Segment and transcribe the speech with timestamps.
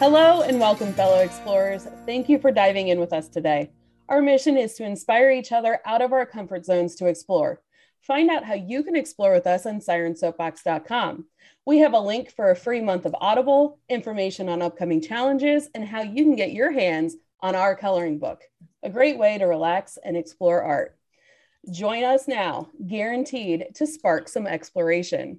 [0.00, 1.86] Hello and welcome, fellow explorers.
[2.04, 3.70] Thank you for diving in with us today.
[4.08, 7.62] Our mission is to inspire each other out of our comfort zones to explore.
[8.00, 11.26] Find out how you can explore with us on sirensoapbox.com.
[11.64, 15.86] We have a link for a free month of Audible, information on upcoming challenges, and
[15.86, 18.42] how you can get your hands on our coloring book.
[18.82, 20.98] A great way to relax and explore art.
[21.70, 25.38] Join us now, guaranteed to spark some exploration.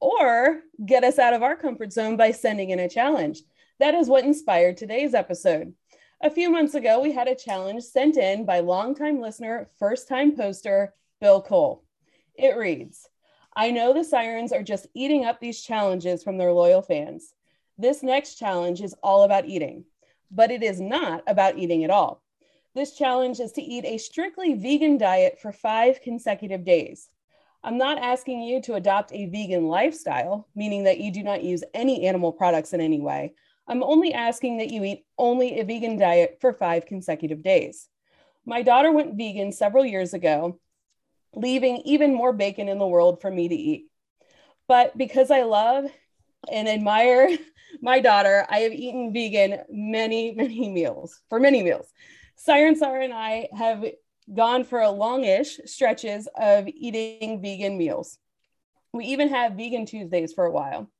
[0.00, 3.42] Or get us out of our comfort zone by sending in a challenge.
[3.78, 5.74] That is what inspired today's episode.
[6.22, 10.34] A few months ago, we had a challenge sent in by longtime listener, first time
[10.34, 11.84] poster, Bill Cole.
[12.34, 13.06] It reads
[13.54, 17.34] I know the Sirens are just eating up these challenges from their loyal fans.
[17.76, 19.84] This next challenge is all about eating,
[20.30, 22.22] but it is not about eating at all.
[22.74, 27.10] This challenge is to eat a strictly vegan diet for five consecutive days.
[27.62, 31.62] I'm not asking you to adopt a vegan lifestyle, meaning that you do not use
[31.74, 33.34] any animal products in any way.
[33.68, 37.88] I'm only asking that you eat only a vegan diet for five consecutive days.
[38.44, 40.60] My daughter went vegan several years ago,
[41.34, 43.86] leaving even more bacon in the world for me to eat.
[44.68, 45.86] But because I love
[46.50, 47.36] and admire
[47.80, 51.92] my daughter, I have eaten vegan many, many meals for many meals.
[52.36, 53.84] Siren Sara and I have
[54.32, 58.18] gone for a longish stretches of eating vegan meals.
[58.92, 60.90] We even have vegan Tuesdays for a while.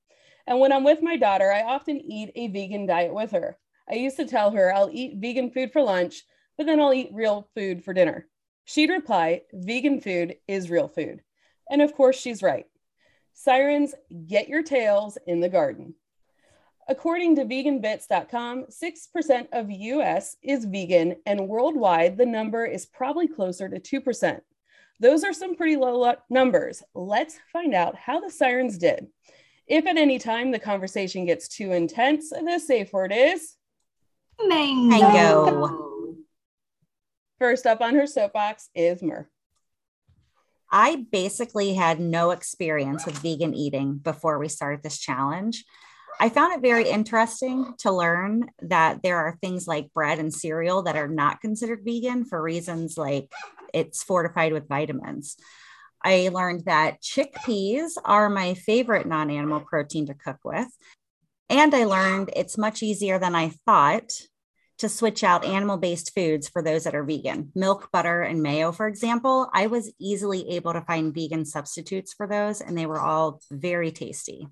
[0.46, 3.58] And when I'm with my daughter, I often eat a vegan diet with her.
[3.90, 6.22] I used to tell her I'll eat vegan food for lunch,
[6.56, 8.26] but then I'll eat real food for dinner.
[8.64, 11.22] She'd reply, vegan food is real food.
[11.70, 12.66] And of course, she's right.
[13.32, 13.94] Sirens,
[14.26, 15.94] get your tails in the garden.
[16.88, 23.68] According to veganbits.com, 6% of US is vegan, and worldwide, the number is probably closer
[23.68, 24.40] to 2%.
[25.00, 26.82] Those are some pretty low numbers.
[26.94, 29.08] Let's find out how the sirens did.
[29.66, 33.54] If at any time the conversation gets too intense, the safe word is
[34.40, 35.44] mango.
[35.44, 36.16] mango.
[37.38, 39.28] First up on her soapbox is Mur.
[40.70, 45.64] I basically had no experience with vegan eating before we started this challenge.
[46.18, 50.82] I found it very interesting to learn that there are things like bread and cereal
[50.82, 53.30] that are not considered vegan for reasons like
[53.74, 55.36] it's fortified with vitamins.
[56.04, 60.68] I learned that chickpeas are my favorite non animal protein to cook with.
[61.48, 64.10] And I learned it's much easier than I thought
[64.78, 67.50] to switch out animal based foods for those that are vegan.
[67.54, 72.26] Milk, butter, and mayo, for example, I was easily able to find vegan substitutes for
[72.26, 74.48] those, and they were all very tasty.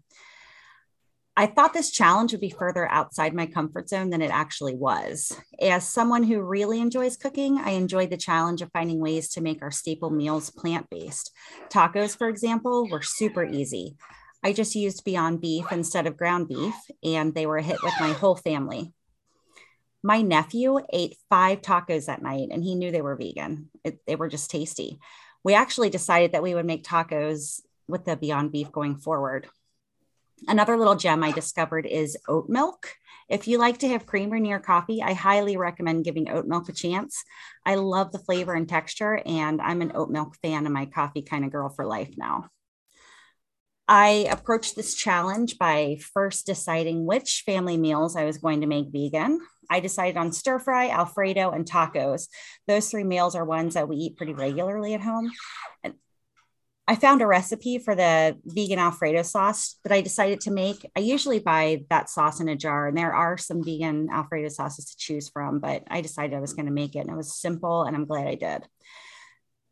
[1.36, 5.36] I thought this challenge would be further outside my comfort zone than it actually was.
[5.60, 9.60] As someone who really enjoys cooking, I enjoyed the challenge of finding ways to make
[9.60, 11.32] our staple meals plant based.
[11.70, 13.96] Tacos, for example, were super easy.
[14.44, 17.94] I just used Beyond Beef instead of ground beef, and they were a hit with
[17.98, 18.92] my whole family.
[20.04, 23.70] My nephew ate five tacos that night, and he knew they were vegan.
[23.82, 25.00] It, they were just tasty.
[25.42, 29.48] We actually decided that we would make tacos with the Beyond Beef going forward.
[30.46, 32.92] Another little gem I discovered is oat milk.
[33.28, 36.68] If you like to have creamer in your coffee, I highly recommend giving oat milk
[36.68, 37.22] a chance.
[37.64, 41.22] I love the flavor and texture, and I'm an oat milk fan and my coffee
[41.22, 42.50] kind of girl for life now.
[43.86, 48.88] I approached this challenge by first deciding which family meals I was going to make
[48.90, 49.40] vegan.
[49.70, 52.28] I decided on stir fry, Alfredo, and tacos.
[52.66, 55.30] Those three meals are ones that we eat pretty regularly at home.
[55.82, 55.94] And
[56.86, 60.84] I found a recipe for the vegan Alfredo sauce that I decided to make.
[60.94, 64.90] I usually buy that sauce in a jar, and there are some vegan Alfredo sauces
[64.90, 67.40] to choose from, but I decided I was going to make it, and it was
[67.40, 68.64] simple, and I'm glad I did.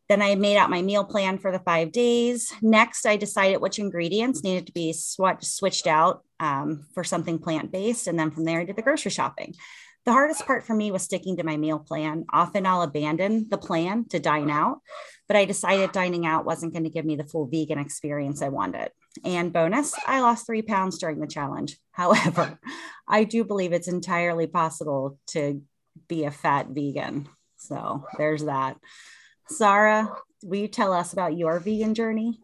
[0.09, 2.53] Then I made out my meal plan for the five days.
[2.61, 7.73] Next, I decided which ingredients needed to be sw- switched out um, for something plant
[7.73, 8.09] based.
[8.09, 9.55] And then from there, I did the grocery shopping.
[10.05, 12.25] The hardest part for me was sticking to my meal plan.
[12.33, 14.81] Often I'll abandon the plan to dine out,
[15.33, 18.51] but I decided dining out wasn't going to give me the full vegan experience I
[18.51, 18.91] wanted.
[19.25, 21.79] And bonus, I lost three pounds during the challenge.
[21.93, 22.59] However,
[23.09, 25.63] I do believe it's entirely possible to
[26.07, 27.31] be a fat vegan.
[27.57, 28.77] So there's that.
[29.49, 32.39] Sarah, will you tell us about your vegan journey?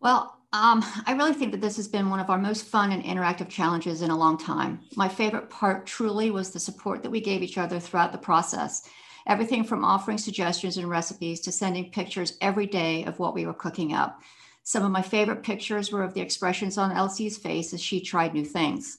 [0.00, 3.04] Well, um, I really think that this has been one of our most fun and
[3.04, 4.80] interactive challenges in a long time.
[4.96, 8.88] My favorite part truly was the support that we gave each other throughout the process.
[9.28, 13.52] Everything from offering suggestions and recipes to sending pictures every day of what we were
[13.52, 14.22] cooking up.
[14.62, 18.32] Some of my favorite pictures were of the expressions on Elsie's face as she tried
[18.32, 18.98] new things.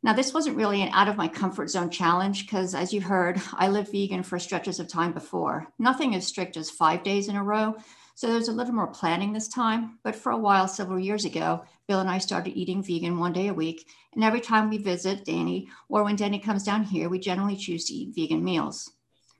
[0.00, 3.42] Now, this wasn't really an out of my comfort zone challenge because, as you heard,
[3.52, 5.66] I lived vegan for stretches of time before.
[5.76, 7.74] Nothing as strict as five days in a row,
[8.14, 9.98] so there's a little more planning this time.
[10.04, 13.48] But for a while, several years ago, Bill and I started eating vegan one day
[13.48, 13.88] a week.
[14.14, 17.86] And every time we visit Danny or when Danny comes down here, we generally choose
[17.86, 18.92] to eat vegan meals.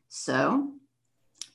[0.09, 0.73] So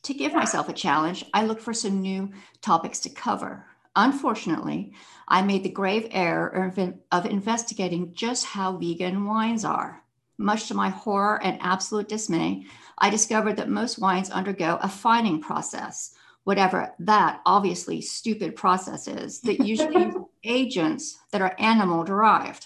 [0.03, 3.65] to give myself a challenge, I looked for some new topics to cover.
[3.95, 4.93] Unfortunately,
[5.27, 10.03] I made the grave error of, of investigating just how vegan wines are.
[10.37, 12.65] Much to my horror and absolute dismay,
[12.97, 19.41] I discovered that most wines undergo a fining process, whatever that obviously stupid process is
[19.41, 20.11] that usually
[20.43, 22.65] agents that are animal derived.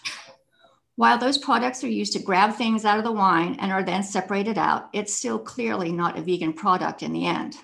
[0.98, 4.02] While those products are used to grab things out of the wine and are then
[4.02, 7.56] separated out, it's still clearly not a vegan product in the end.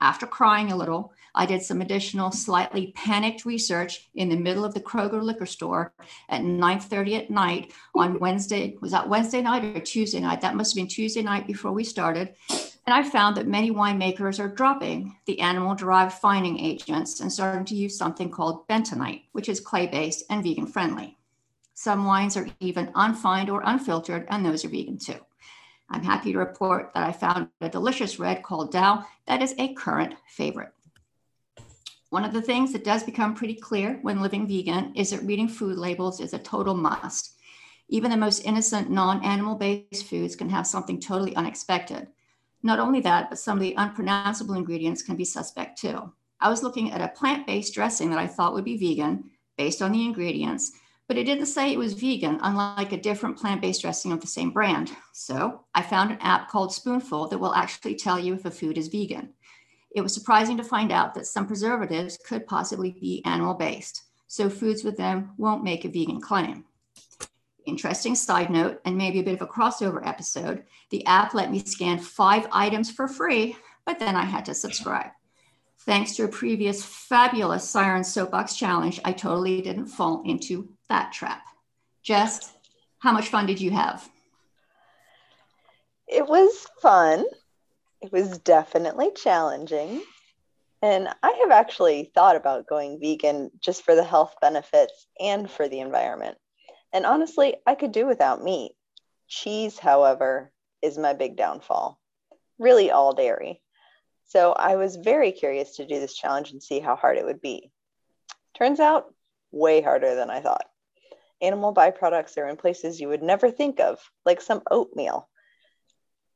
[0.00, 4.72] After crying a little, I did some additional slightly panicked research in the middle of
[4.72, 5.92] the Kroger liquor store
[6.30, 8.78] at 9:30 at night on Wednesday.
[8.80, 10.40] Was that Wednesday night or Tuesday night?
[10.40, 12.36] That must have been Tuesday night before we started.
[12.86, 17.66] And I found that many winemakers are dropping the animal derived fining agents and starting
[17.66, 21.17] to use something called bentonite, which is clay based and vegan friendly.
[21.80, 25.20] Some wines are even unfined or unfiltered, and those are vegan too.
[25.88, 29.74] I'm happy to report that I found a delicious red called Dow that is a
[29.74, 30.72] current favorite.
[32.10, 35.46] One of the things that does become pretty clear when living vegan is that reading
[35.46, 37.38] food labels is a total must.
[37.88, 42.08] Even the most innocent non animal based foods can have something totally unexpected.
[42.64, 46.12] Not only that, but some of the unpronounceable ingredients can be suspect too.
[46.40, 49.80] I was looking at a plant based dressing that I thought would be vegan based
[49.80, 50.72] on the ingredients,
[51.08, 54.26] but it didn't say it was vegan, unlike a different plant based dressing of the
[54.26, 54.92] same brand.
[55.12, 58.76] So I found an app called Spoonful that will actually tell you if a food
[58.76, 59.30] is vegan.
[59.90, 64.50] It was surprising to find out that some preservatives could possibly be animal based, so
[64.50, 66.66] foods with them won't make a vegan claim.
[67.64, 71.62] Interesting side note, and maybe a bit of a crossover episode the app let me
[71.64, 75.10] scan five items for free, but then I had to subscribe.
[75.80, 81.42] Thanks to a previous fabulous Siren Soapbox challenge, I totally didn't fall into that trap.
[82.02, 82.52] Jess,
[82.98, 84.08] how much fun did you have?
[86.06, 87.24] It was fun.
[88.00, 90.02] It was definitely challenging.
[90.80, 95.68] And I have actually thought about going vegan just for the health benefits and for
[95.68, 96.38] the environment.
[96.92, 98.72] And honestly, I could do without meat.
[99.26, 102.00] Cheese, however, is my big downfall.
[102.58, 103.60] Really, all dairy.
[104.26, 107.40] So I was very curious to do this challenge and see how hard it would
[107.40, 107.70] be.
[108.56, 109.12] Turns out,
[109.50, 110.66] way harder than I thought.
[111.40, 115.28] Animal byproducts are in places you would never think of, like some oatmeal.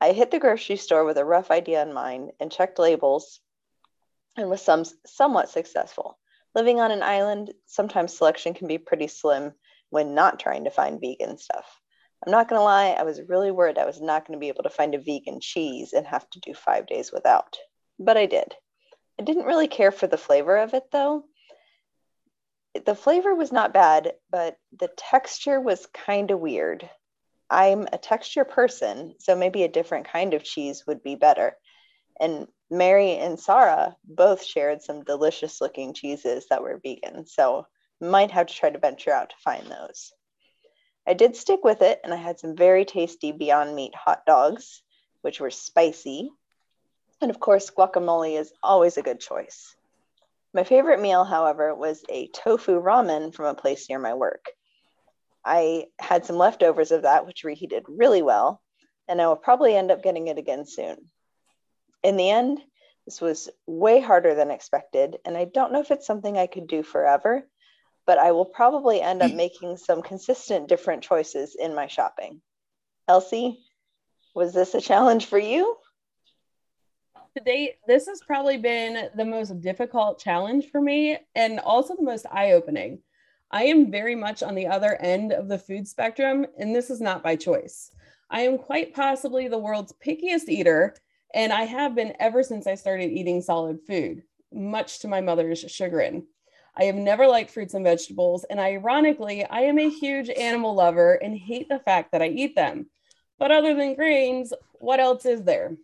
[0.00, 3.40] I hit the grocery store with a rough idea in mind and checked labels
[4.36, 6.18] and was some somewhat successful.
[6.54, 9.52] Living on an island, sometimes selection can be pretty slim
[9.90, 11.80] when not trying to find vegan stuff.
[12.24, 14.48] I'm not going to lie, I was really worried I was not going to be
[14.48, 17.58] able to find a vegan cheese and have to do five days without.
[17.98, 18.54] But I did.
[19.18, 21.24] I didn't really care for the flavor of it though.
[22.74, 26.88] The flavor was not bad, but the texture was kind of weird.
[27.50, 31.56] I'm a texture person, so maybe a different kind of cheese would be better.
[32.18, 37.66] And Mary and Sarah both shared some delicious looking cheeses that were vegan, so
[38.00, 40.12] might have to try to venture out to find those.
[41.06, 44.82] I did stick with it, and I had some very tasty Beyond Meat hot dogs,
[45.20, 46.30] which were spicy.
[47.20, 49.76] And of course, guacamole is always a good choice.
[50.54, 54.50] My favorite meal, however, was a tofu ramen from a place near my work.
[55.44, 58.60] I had some leftovers of that, which reheated really well,
[59.08, 61.10] and I will probably end up getting it again soon.
[62.02, 62.60] In the end,
[63.06, 66.68] this was way harder than expected, and I don't know if it's something I could
[66.68, 67.48] do forever,
[68.06, 72.42] but I will probably end up making some consistent different choices in my shopping.
[73.08, 73.58] Elsie,
[74.34, 75.76] was this a challenge for you?
[77.36, 82.02] To date, this has probably been the most difficult challenge for me and also the
[82.02, 82.98] most eye opening.
[83.50, 87.00] I am very much on the other end of the food spectrum, and this is
[87.00, 87.90] not by choice.
[88.28, 90.94] I am quite possibly the world's pickiest eater,
[91.34, 95.60] and I have been ever since I started eating solid food, much to my mother's
[95.60, 96.26] chagrin.
[96.76, 101.14] I have never liked fruits and vegetables, and ironically, I am a huge animal lover
[101.14, 102.90] and hate the fact that I eat them.
[103.38, 105.76] But other than grains, what else is there?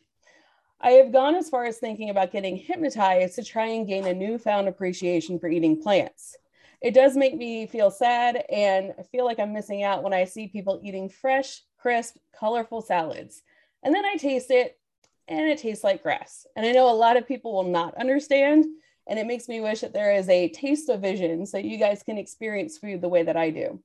[0.80, 4.14] I have gone as far as thinking about getting hypnotized to try and gain a
[4.14, 6.36] newfound appreciation for eating plants.
[6.80, 10.24] It does make me feel sad and I feel like I'm missing out when I
[10.24, 13.42] see people eating fresh, crisp, colorful salads.
[13.82, 14.78] And then I taste it
[15.26, 16.46] and it tastes like grass.
[16.54, 18.64] And I know a lot of people will not understand.
[19.08, 22.04] And it makes me wish that there is a taste of vision so you guys
[22.04, 23.82] can experience food the way that I do.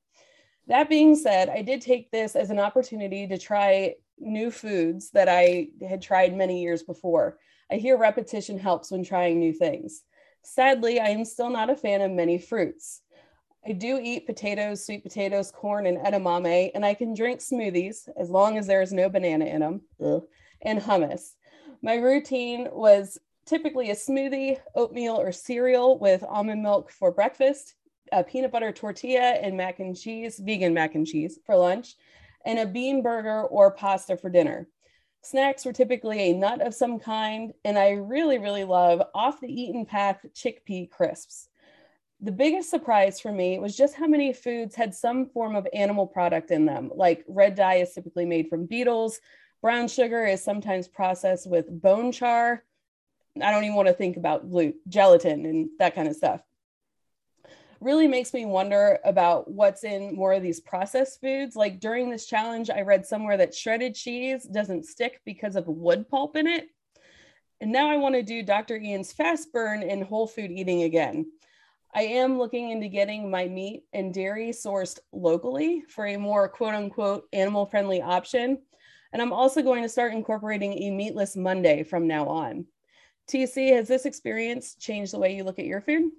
[0.68, 5.30] That being said, I did take this as an opportunity to try new foods that
[5.30, 7.38] I had tried many years before.
[7.72, 10.04] I hear repetition helps when trying new things.
[10.44, 13.02] Sadly, I am still not a fan of many fruits.
[13.66, 18.30] I do eat potatoes, sweet potatoes, corn, and edamame, and I can drink smoothies as
[18.30, 20.24] long as there is no banana in them, Ugh.
[20.62, 21.36] and hummus.
[21.82, 27.76] My routine was typically a smoothie, oatmeal, or cereal with almond milk for breakfast,
[28.12, 31.96] a peanut butter tortilla and mac and cheese, vegan mac and cheese for lunch,
[32.46, 34.68] and a bean burger or pasta for dinner.
[35.22, 39.48] Snacks were typically a nut of some kind, and I really, really love off the
[39.52, 41.48] eaten path chickpea crisps.
[42.20, 46.08] The biggest surprise for me was just how many foods had some form of animal
[46.08, 49.20] product in them, like red dye is typically made from beetles,
[49.62, 52.64] brown sugar is sometimes processed with bone char.
[53.42, 56.42] I don't even want to think about gluten, gelatin, and that kind of stuff
[57.84, 61.56] really makes me wonder about what's in more of these processed foods.
[61.56, 66.08] Like during this challenge, I read somewhere that shredded cheese doesn't stick because of wood
[66.10, 66.70] pulp in it.
[67.62, 68.78] And now I want to do Dr.
[68.78, 71.26] Ian's fast burn and whole food eating again.
[71.96, 76.74] I am looking into getting my meat and dairy sourced locally for a more quote
[76.74, 78.58] unquote animal friendly option.
[79.12, 82.66] And I'm also going to start incorporating a meatless Monday from now on.
[83.30, 86.12] TC, has this experience changed the way you look at your food?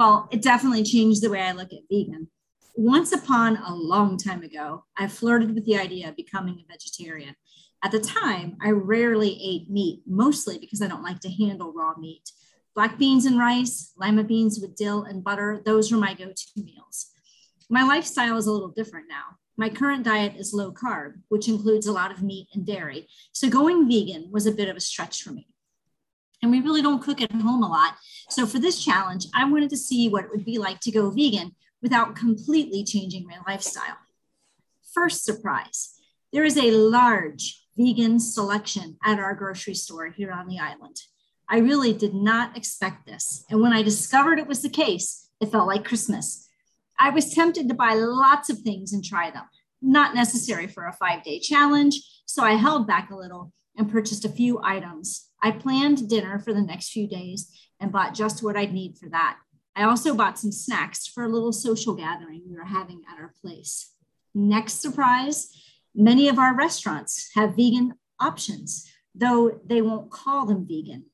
[0.00, 2.28] Well, it definitely changed the way I look at vegan.
[2.74, 7.36] Once upon a long time ago, I flirted with the idea of becoming a vegetarian.
[7.84, 11.92] At the time, I rarely ate meat, mostly because I don't like to handle raw
[11.98, 12.32] meat.
[12.74, 16.46] Black beans and rice, lima beans with dill and butter, those were my go to
[16.56, 17.10] meals.
[17.68, 19.36] My lifestyle is a little different now.
[19.58, 23.06] My current diet is low carb, which includes a lot of meat and dairy.
[23.32, 25.46] So going vegan was a bit of a stretch for me
[26.42, 27.96] and we really don't cook at home a lot.
[28.28, 31.10] So for this challenge, I wanted to see what it would be like to go
[31.10, 33.98] vegan without completely changing my lifestyle.
[34.92, 35.94] First surprise,
[36.32, 40.96] there is a large vegan selection at our grocery store here on the island.
[41.48, 43.44] I really did not expect this.
[43.50, 46.48] And when I discovered it was the case, it felt like Christmas.
[46.98, 49.44] I was tempted to buy lots of things and try them,
[49.80, 52.00] not necessary for a five day challenge.
[52.26, 56.52] So I held back a little and purchased a few items I planned dinner for
[56.52, 59.38] the next few days and bought just what I'd need for that.
[59.74, 63.32] I also bought some snacks for a little social gathering we were having at our
[63.40, 63.94] place.
[64.34, 65.48] Next surprise
[65.94, 71.06] many of our restaurants have vegan options, though they won't call them vegan.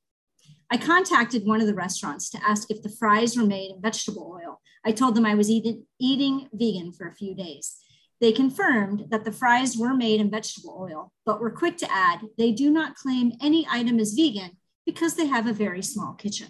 [0.70, 4.36] I contacted one of the restaurants to ask if the fries were made in vegetable
[4.36, 4.60] oil.
[4.84, 7.76] I told them I was eating, eating vegan for a few days.
[8.20, 12.20] They confirmed that the fries were made in vegetable oil, but were quick to add
[12.38, 14.56] they do not claim any item is vegan
[14.86, 16.48] because they have a very small kitchen.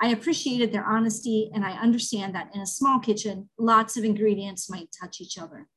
[0.00, 4.68] I appreciated their honesty, and I understand that in a small kitchen, lots of ingredients
[4.68, 5.68] might touch each other.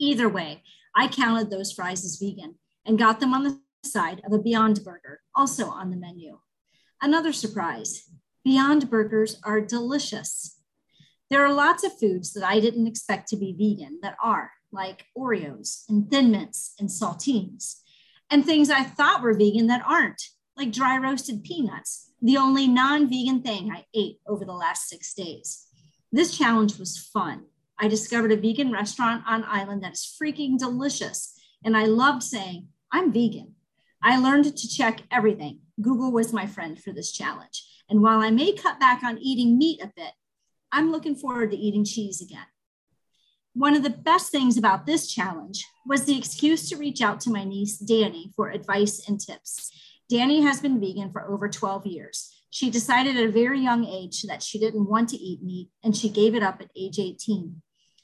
[0.00, 0.64] Either way,
[0.96, 4.82] I counted those fries as vegan and got them on the side of a Beyond
[4.82, 6.40] Burger, also on the menu.
[7.00, 8.10] Another surprise
[8.44, 10.57] Beyond Burgers are delicious.
[11.30, 15.04] There are lots of foods that I didn't expect to be vegan that are, like
[15.16, 17.80] Oreos and Thin Mints and saltines,
[18.30, 20.22] and things I thought were vegan that aren't,
[20.56, 25.12] like dry roasted peanuts, the only non vegan thing I ate over the last six
[25.12, 25.66] days.
[26.10, 27.44] This challenge was fun.
[27.78, 32.68] I discovered a vegan restaurant on island that is freaking delicious, and I loved saying,
[32.90, 33.54] I'm vegan.
[34.02, 35.60] I learned to check everything.
[35.80, 37.64] Google was my friend for this challenge.
[37.90, 40.12] And while I may cut back on eating meat a bit,
[40.70, 42.46] I'm looking forward to eating cheese again.
[43.54, 47.30] One of the best things about this challenge was the excuse to reach out to
[47.30, 49.72] my niece, Danny, for advice and tips.
[50.08, 52.34] Danny has been vegan for over 12 years.
[52.50, 55.96] She decided at a very young age that she didn't want to eat meat, and
[55.96, 57.60] she gave it up at age 18.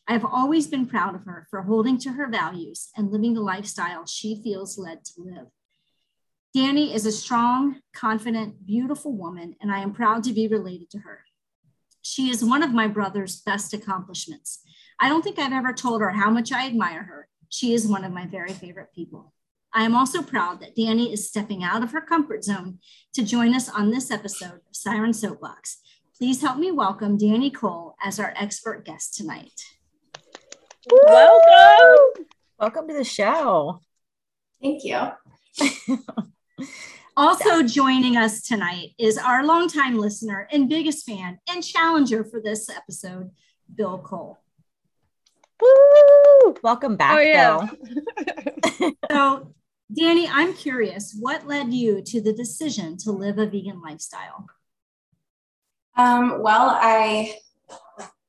[0.06, 3.40] I have always been proud of her for holding to her values and living the
[3.40, 5.47] lifestyle she feels led to live.
[6.52, 10.99] Danny is a strong, confident, beautiful woman, and I am proud to be related to
[10.99, 11.25] her.
[12.06, 14.61] She is one of my brother's best accomplishments.
[15.00, 17.28] I don't think I've ever told her how much I admire her.
[17.49, 19.32] She is one of my very favorite people.
[19.73, 22.78] I am also proud that Danny is stepping out of her comfort zone
[23.14, 25.78] to join us on this episode of Siren Soapbox.
[26.18, 29.62] Please help me welcome Danny Cole as our expert guest tonight.
[31.06, 32.26] Welcome.
[32.61, 33.80] Welcome to the show.
[34.61, 35.00] Thank you.
[37.16, 42.68] Also joining us tonight is our longtime listener and biggest fan and challenger for this
[42.68, 43.30] episode,
[43.73, 44.38] Bill Cole.
[45.61, 46.56] Woo!
[46.62, 47.68] Welcome back, Oh, yeah.
[48.80, 48.92] Bill.
[49.11, 49.54] So,
[49.97, 54.47] Danny, I'm curious, what led you to the decision to live a vegan lifestyle?
[55.97, 57.37] Um, well, I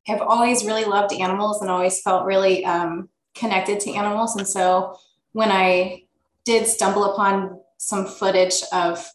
[0.05, 4.35] have always really loved animals and always felt really um, connected to animals.
[4.35, 4.95] And so
[5.31, 6.03] when I
[6.45, 9.07] did stumble upon some footage of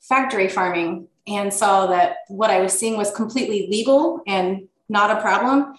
[0.00, 5.20] factory farming and saw that what I was seeing was completely legal and not a
[5.20, 5.76] problem,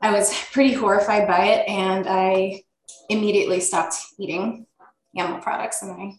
[0.00, 1.68] I was pretty horrified by it.
[1.68, 2.62] And I
[3.10, 4.66] immediately stopped eating
[5.14, 5.82] animal products.
[5.82, 6.14] And I,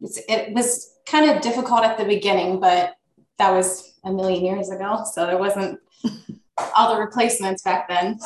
[0.00, 2.94] it's, it was kind of difficult at the beginning, but
[3.38, 5.02] that was a million years ago.
[5.12, 5.80] So there wasn't
[6.76, 8.20] all the replacements back then.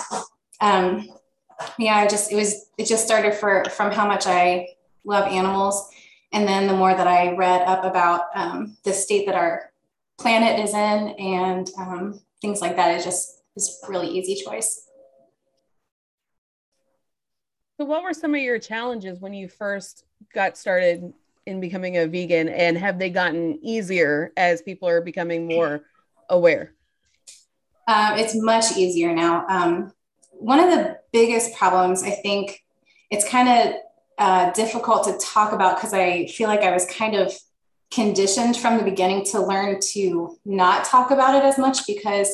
[0.60, 1.08] Um,
[1.78, 4.68] yeah, I just, it was, it just started for, from how much I
[5.08, 5.90] love animals.
[6.32, 9.72] And then the more that I read up about um, the state that our
[10.18, 14.86] planet is in and um, things like that, it just a really easy choice.
[17.76, 21.12] So, what were some of your challenges when you first got started
[21.46, 25.82] in becoming a vegan, and have they gotten easier as people are becoming more
[26.28, 26.74] aware?
[27.86, 29.46] Um, it's much easier now.
[29.48, 29.92] Um,
[30.32, 32.64] one of the biggest problems, I think,
[33.10, 33.74] it's kind of
[34.18, 37.32] uh, difficult to talk about because I feel like I was kind of
[37.90, 42.28] conditioned from the beginning to learn to not talk about it as much because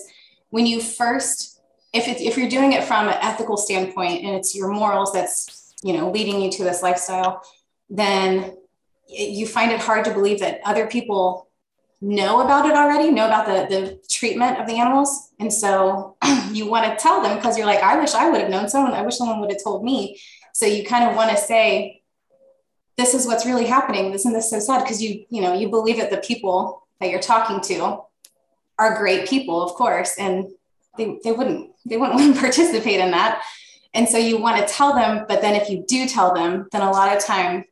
[0.50, 1.60] when you first,
[1.92, 5.74] if it, if you're doing it from an ethical standpoint and it's your morals that's
[5.82, 7.42] you know leading you to this lifestyle,
[7.90, 8.56] then
[9.06, 11.48] you find it hard to believe that other people
[12.00, 15.30] know about it already, know about the, the treatment of the animals.
[15.40, 16.16] And so
[16.52, 18.92] you want to tell them because you're like, I wish I would have known someone.
[18.92, 20.20] I wish someone would have told me.
[20.54, 22.02] So you kind of want to say,
[22.96, 24.12] this is what's really happening.
[24.12, 26.86] This and this is so sad because you, you know, you believe that the people
[27.00, 27.98] that you're talking to
[28.78, 30.46] are great people, of course, and
[30.96, 33.42] they, they wouldn't, they wouldn't want to participate in that.
[33.94, 36.82] And so you want to tell them, but then if you do tell them, then
[36.82, 37.64] a lot of time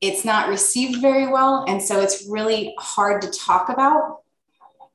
[0.00, 1.66] it's not received very well.
[1.68, 4.20] And so it's really hard to talk about.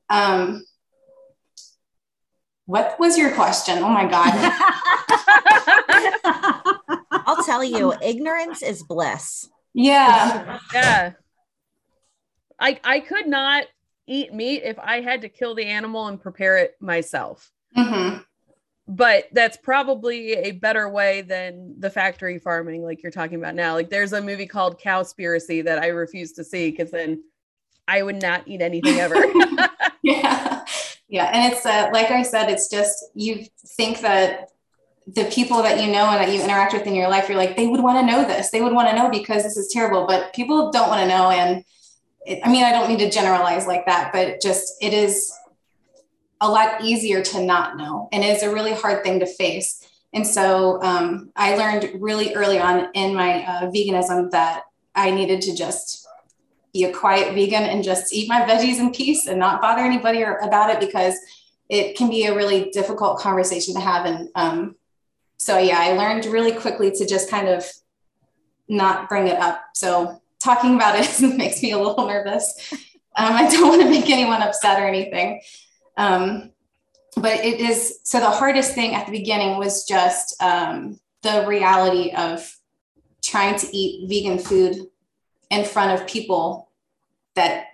[0.08, 0.64] Um,
[2.70, 3.78] what was your question?
[3.82, 4.32] Oh my God.
[7.26, 9.48] I'll tell you, ignorance is bliss.
[9.74, 10.58] yeah.
[10.72, 11.12] Yeah.
[12.60, 13.64] I I could not
[14.06, 17.50] eat meat if I had to kill the animal and prepare it myself.
[17.74, 18.18] hmm
[18.86, 23.74] But that's probably a better way than the factory farming like you're talking about now.
[23.74, 27.24] Like there's a movie called Cowspiracy that I refuse to see because then
[27.88, 29.16] I would not eat anything ever.
[30.02, 30.59] Yeah.
[31.10, 31.24] Yeah.
[31.32, 33.44] And it's uh, like I said, it's just you
[33.76, 34.50] think that
[35.06, 37.56] the people that you know and that you interact with in your life, you're like,
[37.56, 38.50] they would want to know this.
[38.50, 41.30] They would want to know because this is terrible, but people don't want to know.
[41.30, 41.64] And
[42.24, 45.32] it, I mean, I don't mean to generalize like that, but just it is
[46.40, 48.08] a lot easier to not know.
[48.12, 49.88] And it's a really hard thing to face.
[50.12, 54.62] And so um, I learned really early on in my uh, veganism that
[54.94, 56.06] I needed to just
[56.72, 60.22] be a quiet vegan and just eat my veggies in peace and not bother anybody
[60.22, 61.16] or, about it because
[61.68, 64.06] it can be a really difficult conversation to have.
[64.06, 64.76] And um,
[65.36, 67.64] so, yeah, I learned really quickly to just kind of
[68.68, 69.62] not bring it up.
[69.74, 72.72] So, talking about it makes me a little nervous.
[73.16, 75.40] Um, I don't want to make anyone upset or anything.
[75.96, 76.52] Um,
[77.16, 82.12] but it is so the hardest thing at the beginning was just um, the reality
[82.12, 82.56] of
[83.22, 84.86] trying to eat vegan food
[85.50, 86.70] in front of people
[87.34, 87.66] that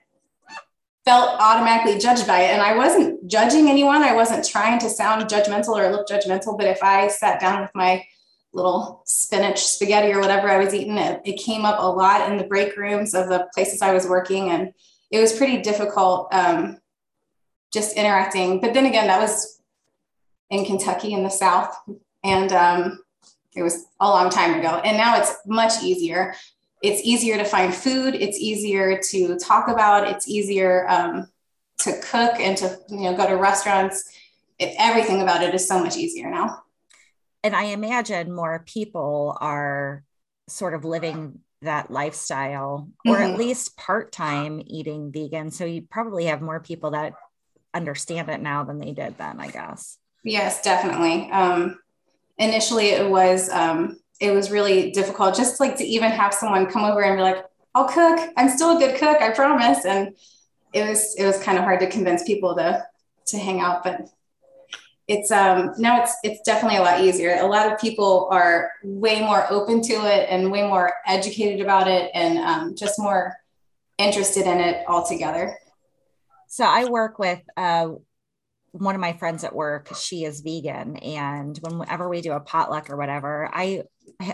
[1.05, 2.51] felt automatically judged by it.
[2.51, 4.03] And I wasn't judging anyone.
[4.03, 6.59] I wasn't trying to sound judgmental or look judgmental.
[6.59, 8.05] But if I sat down with my
[8.53, 12.39] little spinach spaghetti or whatever I was eating, it, it came up a lot in
[12.39, 14.51] the break rooms of the places I was working.
[14.51, 14.73] And
[15.13, 16.79] it was pretty difficult um,
[17.73, 18.61] just interacting.
[18.61, 19.61] But then again, that was
[20.51, 21.77] in Kentucky in the South.
[22.25, 22.99] And um,
[23.55, 24.81] it was a long time ago.
[24.85, 26.35] And now it's much easier
[26.87, 31.29] it's easier to find food it's easier to talk about it's easier um,
[31.79, 34.11] to cook and to you know go to restaurants
[34.59, 36.63] it, everything about it is so much easier now
[37.43, 40.05] And I imagine more people are
[40.49, 43.37] sort of living that lifestyle or at Mhm.
[43.37, 45.51] least part time eating vegan.
[45.51, 47.15] So you probably have more people that
[47.75, 49.99] understand it now than they did then, I guess.
[50.25, 51.79] yes definitely um,
[52.39, 56.85] initially it was um, it was really difficult just like to even have someone come
[56.85, 60.15] over and be like i'll cook i'm still a good cook i promise and
[60.73, 62.83] it was it was kind of hard to convince people to
[63.27, 64.09] to hang out but
[65.09, 67.37] it's um now it's it's definitely a lot easier.
[67.41, 71.87] A lot of people are way more open to it and way more educated about
[71.87, 73.37] it and um, just more
[73.99, 75.57] interested in it altogether.
[76.49, 77.91] So I work with uh,
[78.79, 79.95] one of my friends at work.
[79.97, 83.85] She is vegan, and whenever we do a potluck or whatever, I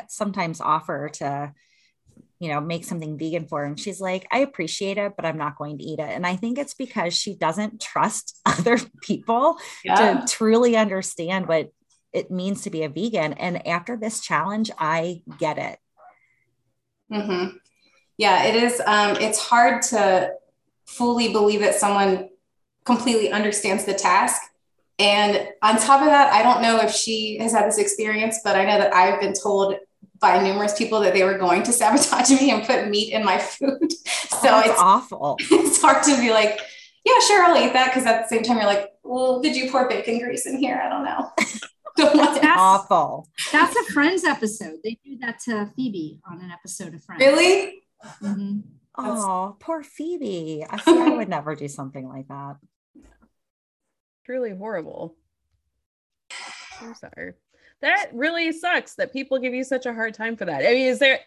[0.08, 1.52] sometimes offer to
[2.42, 3.66] you know, make something vegan for her.
[3.66, 6.08] And she's like, I appreciate it, but I'm not going to eat it.
[6.08, 10.24] And I think it's because she doesn't trust other people yeah.
[10.24, 11.70] to truly understand what
[12.12, 13.34] it means to be a vegan.
[13.34, 15.78] And after this challenge, I get it.
[17.12, 17.58] Mm-hmm.
[18.18, 18.82] Yeah, it is.
[18.84, 20.32] Um, it's hard to
[20.84, 22.28] fully believe that someone
[22.84, 24.40] completely understands the task.
[24.98, 28.56] And on top of that, I don't know if she has had this experience, but
[28.56, 29.76] I know that I've been told
[30.20, 33.38] by numerous people that they were going to sabotage me and put meat in my
[33.38, 33.92] food.
[34.42, 35.36] So oh, it's awful.
[35.52, 36.58] It's hard to be like,
[37.04, 37.90] yeah, sure, I'll eat that.
[37.90, 40.82] Because at the same time, you're like, well, did you pour bacon grease in here?
[40.84, 41.30] I don't know.
[41.96, 43.28] that's, that's awful.
[43.52, 44.78] That's a Friends episode.
[44.82, 47.20] They do that to Phoebe on an episode of Friends.
[47.20, 47.82] Really?
[48.20, 48.60] Mm-hmm.
[48.98, 50.64] Oh, poor Phoebe.
[50.68, 50.82] I.
[50.84, 52.56] I would never do something like that.
[54.24, 55.14] Truly horrible.
[56.80, 57.34] I'm sorry
[57.82, 60.62] that really sucks that people give you such a hard time for that.
[60.62, 61.18] I mean, is there,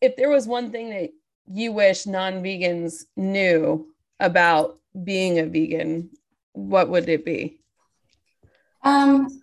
[0.00, 1.10] if there was one thing that
[1.46, 3.86] you wish non vegans knew
[4.18, 6.10] about being a vegan,
[6.54, 7.60] what would it be?
[8.82, 9.42] Um,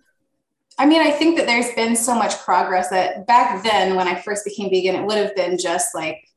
[0.78, 4.20] I mean, I think that there's been so much progress that back then, when I
[4.20, 6.28] first became vegan, it would have been just like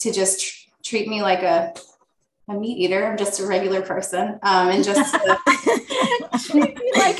[0.00, 1.72] to just tr- treat me like a
[2.50, 3.06] a meat eater.
[3.06, 4.38] I'm just a regular person.
[4.42, 5.38] Um, and just like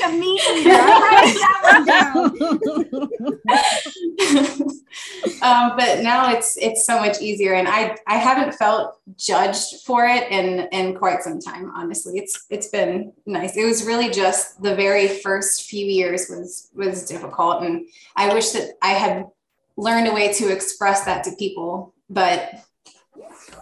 [0.03, 0.71] a meat eater.
[1.85, 2.13] that
[5.41, 10.05] um, but now it's it's so much easier, and I I haven't felt judged for
[10.05, 11.71] it in in quite some time.
[11.75, 13.55] Honestly, it's it's been nice.
[13.55, 18.49] It was really just the very first few years was was difficult, and I wish
[18.51, 19.25] that I had
[19.77, 22.61] learned a way to express that to people, but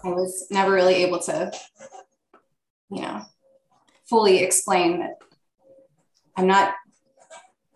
[0.04, 1.52] I was never really able to,
[2.90, 3.22] you know,
[4.10, 5.16] fully explain that
[6.36, 6.74] I'm not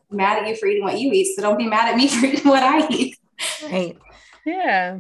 [0.10, 2.26] mad at you for eating what you eat, so don't be mad at me for
[2.26, 3.18] eating what I eat.
[3.64, 3.98] Right.
[4.46, 5.00] Yeah.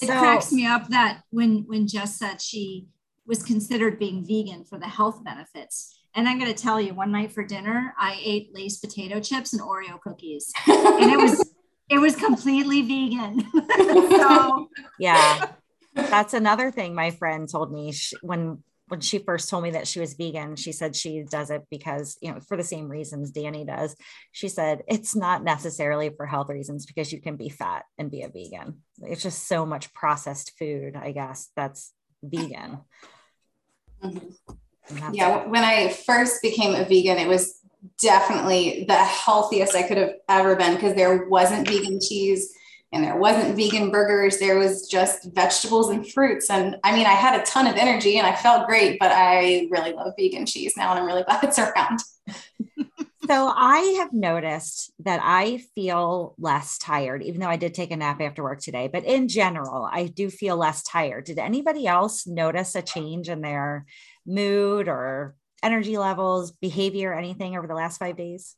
[0.00, 2.88] It so, cracks me up that when when Jess said she
[3.26, 5.98] was considered being vegan for the health benefits.
[6.16, 9.52] And I'm going to tell you, one night for dinner, I ate Lay's potato chips
[9.52, 11.54] and Oreo cookies, and it was
[11.90, 13.44] it was completely vegan.
[14.10, 14.68] so
[14.98, 15.52] yeah,
[15.94, 17.92] that's another thing my friend told me.
[17.92, 21.48] She, when when she first told me that she was vegan she said she does
[21.50, 23.96] it because you know for the same reasons danny does.
[24.32, 28.22] She said it's not necessarily for health reasons because you can be fat and be
[28.22, 28.82] a vegan.
[29.02, 32.80] It's just so much processed food i guess that's vegan.
[34.02, 35.14] Mm-hmm.
[35.14, 37.60] yeah when i first became a vegan it was
[37.98, 42.52] definitely the healthiest i could have ever been because there wasn't vegan cheese
[42.94, 46.48] and there wasn't vegan burgers there was just vegetables and fruits.
[46.48, 49.68] And i mean i had a ton of energy and i felt great but i
[49.70, 52.00] really love vegan cheese now and i'm really glad it's around.
[53.26, 57.96] So i have noticed that i feel less tired even though i did take a
[57.96, 61.24] nap after work today but in general i do feel less tired.
[61.24, 63.86] Did anybody else notice a change in their
[64.26, 68.56] mood or energy levels behavior anything over the last five days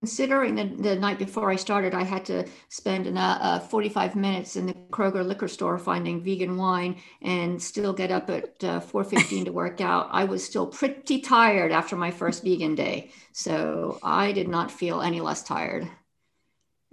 [0.00, 4.54] Considering the, the night before I started, I had to spend an, uh, 45 minutes
[4.54, 9.46] in the Kroger liquor store finding vegan wine and still get up at uh, 4.15
[9.46, 10.08] to work out.
[10.12, 13.10] I was still pretty tired after my first vegan day.
[13.32, 15.88] So I did not feel any less tired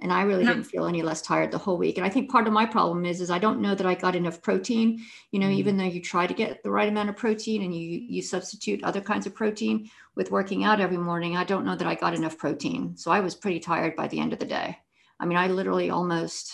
[0.04, 1.98] and i really didn't feel any less tired the whole week.
[1.98, 4.16] And i think part of my problem is is i don't know that i got
[4.16, 5.02] enough protein.
[5.32, 7.74] You know mm even though you try to get the right amount of protein and
[7.76, 11.76] you you substitute other kinds of protein with working out every morning i don't know
[11.76, 12.98] that i got enough protein.
[12.98, 14.78] So i was pretty tired by the end of the day.
[15.20, 16.52] I mean i literally almost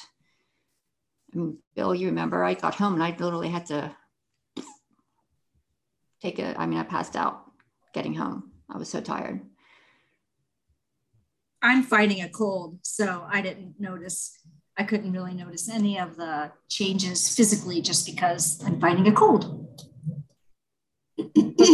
[1.34, 3.96] I mean, bill you remember i got home and i literally had to
[6.22, 7.36] take a i mean i passed out
[7.94, 8.52] getting home.
[8.70, 9.42] I was so tired
[11.62, 14.38] I'm fighting a cold, so I didn't notice.
[14.78, 19.68] I couldn't really notice any of the changes physically just because I'm fighting a cold.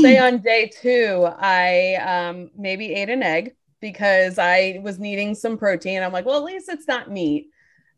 [0.01, 5.57] say on day two, I um, maybe ate an egg because I was needing some
[5.57, 6.01] protein.
[6.01, 7.49] I'm like, well, at least it's not meat.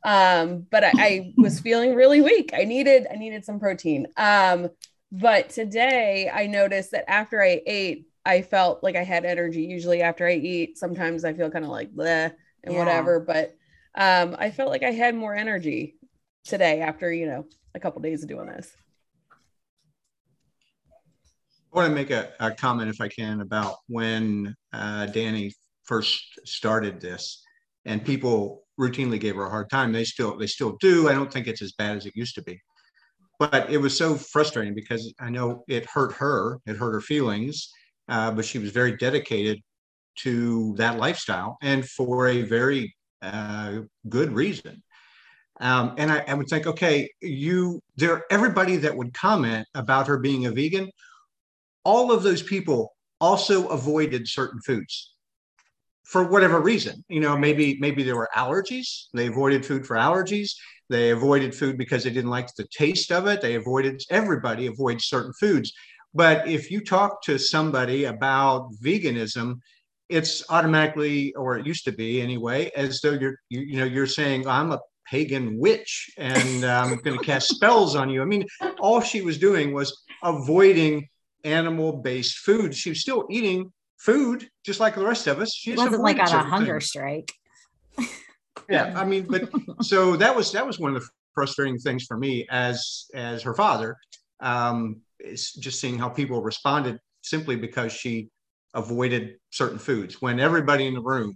[0.04, 2.52] Um, but I, I was feeling really weak.
[2.54, 4.08] I needed I needed some protein.
[4.18, 4.70] Um,
[5.12, 9.62] but today I noticed that after I ate, I felt like I had energy.
[9.64, 12.34] Usually after I eat, sometimes I feel kind of like bleh
[12.66, 12.78] and yeah.
[12.78, 13.22] whatever.
[13.22, 13.56] But
[13.96, 15.96] um, I felt like I had more energy
[16.44, 18.70] today after, you know, a couple days of doing this.
[21.72, 26.22] I want to make a, a, comment, if I can, about when uh, Danny first
[26.44, 27.42] started this,
[27.86, 29.94] and people routinely gave her a hard time.
[29.94, 31.08] They still they still do.
[31.08, 32.60] I don't think it's as bad as it used to be,
[33.38, 36.60] but it was so frustrating because I know it hurt her.
[36.66, 37.70] It hurt her feelings,
[38.10, 39.60] uh, but she was very dedicated
[40.18, 44.82] to that lifestyle, and for a very uh, good reason.
[45.60, 50.20] Um, and I, I, would think, okay, you there, everybody that would comment about her
[50.20, 50.90] being a vegan,
[51.84, 55.16] all of those people also avoided certain foods
[56.04, 57.04] for whatever reason.
[57.10, 59.06] You know, maybe maybe there were allergies.
[59.14, 60.52] They avoided food for allergies.
[60.90, 63.42] They avoided food because they didn't like the taste of it.
[63.42, 65.74] They avoided everybody avoids certain foods.
[66.14, 69.60] But if you talk to somebody about veganism,
[70.10, 74.08] it's automatically, or it used to be anyway, as though you're you, you know you're
[74.08, 78.22] saying I'm a pagan witch and I'm going to cast spells on you.
[78.22, 78.46] I mean,
[78.80, 81.08] all she was doing was avoiding
[81.44, 82.76] animal-based food.
[82.76, 85.54] She was still eating food just like the rest of us.
[85.54, 86.88] She wasn't like on a hunger things.
[86.88, 87.32] strike.
[88.70, 89.50] yeah, I mean, but
[89.82, 93.54] so that was that was one of the frustrating things for me as as her
[93.54, 93.98] father.
[94.40, 98.30] Um, is just seeing how people responded simply because she
[98.74, 101.36] avoided certain foods when everybody in the room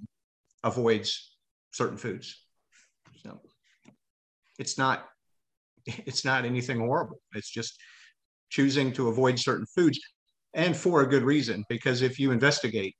[0.64, 1.36] avoids
[1.72, 2.44] certain foods.
[3.24, 3.40] So
[4.60, 5.08] it's not
[5.86, 7.20] it's not anything horrible.
[7.34, 7.78] It's just
[8.50, 10.00] choosing to avoid certain foods
[10.54, 12.96] and for a good reason because if you investigate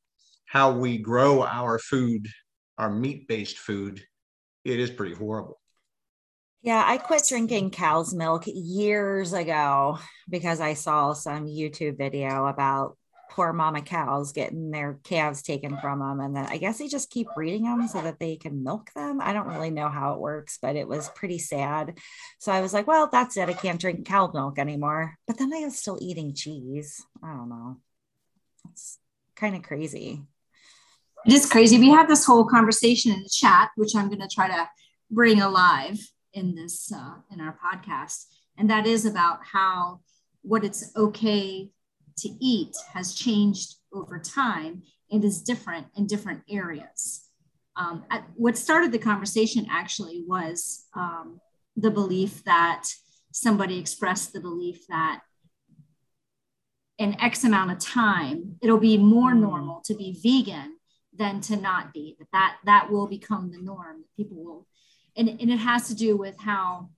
[0.46, 2.28] how we grow our food,
[2.78, 4.02] our meat-based food,
[4.66, 5.61] it is pretty horrible.
[6.64, 9.98] Yeah, I quit drinking cow's milk years ago
[10.30, 12.98] because I saw some YouTube video about
[13.32, 16.20] poor mama cows getting their calves taken from them.
[16.20, 19.22] And then I guess they just keep breeding them so that they can milk them.
[19.22, 21.98] I don't really know how it works, but it was pretty sad.
[22.38, 23.50] So I was like, well, that's it.
[23.50, 25.16] I can't drink cow milk anymore.
[25.26, 27.04] But then I was still eating cheese.
[27.24, 27.78] I don't know.
[28.70, 29.00] It's
[29.36, 30.22] kind of crazy.
[31.26, 31.80] It is crazy.
[31.80, 34.70] We had this whole conversation in the chat, which I'm going to try to
[35.10, 35.98] bring alive
[36.34, 38.26] in this uh, in our podcast,
[38.58, 40.02] and that is about how
[40.42, 41.70] what it's okay
[42.18, 47.28] to eat has changed over time and is different in different areas.
[47.76, 51.40] Um, at, what started the conversation actually was um,
[51.76, 52.88] the belief that
[53.32, 55.22] somebody expressed the belief that
[56.98, 59.42] in X amount of time, it'll be more mm.
[59.42, 60.78] normal to be vegan
[61.18, 62.16] than to not be.
[62.20, 64.02] That that, that will become the norm.
[64.02, 64.68] That people will,
[65.18, 66.90] and, and it has to do with how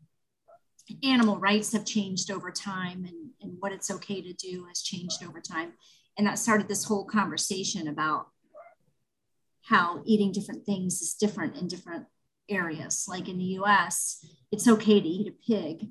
[1.03, 5.23] animal rights have changed over time and, and what it's okay to do has changed
[5.23, 5.73] over time.
[6.17, 8.27] And that started this whole conversation about
[9.63, 12.05] how eating different things is different in different
[12.49, 13.05] areas.
[13.07, 15.89] Like in the US, it's okay to eat a pig,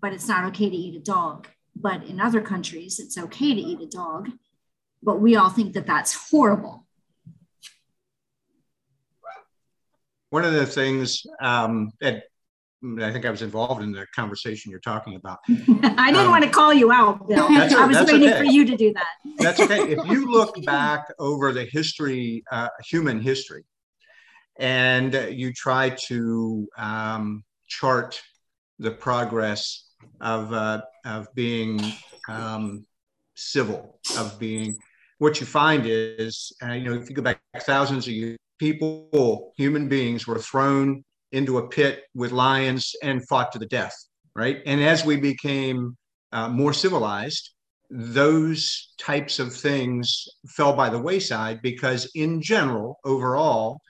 [0.00, 1.48] but it's not okay to eat a dog.
[1.76, 4.30] But in other countries, it's okay to eat a dog,
[5.02, 6.86] but we all think that that's horrible.
[10.30, 12.24] One of the things um, that
[13.02, 15.38] I think I was involved in the conversation you're talking about.
[15.48, 17.46] I didn't um, want to call you out, Bill.
[17.48, 18.38] I was waiting okay.
[18.38, 19.06] for you to do that.
[19.38, 19.92] that's okay.
[19.92, 23.64] If you look back over the history, uh, human history,
[24.58, 28.20] and you try to um, chart
[28.78, 29.90] the progress
[30.20, 31.80] of uh, of being
[32.28, 32.86] um,
[33.34, 34.76] civil, of being
[35.18, 39.52] what you find is, uh, you know, if you go back thousands of years, people,
[39.56, 43.96] human beings, were thrown into a pit with lions and fought to the death,
[44.36, 44.58] right?
[44.66, 45.96] And as we became
[46.30, 47.50] uh, more civilized,
[47.90, 53.80] those types of things fell by the wayside because, in general, overall,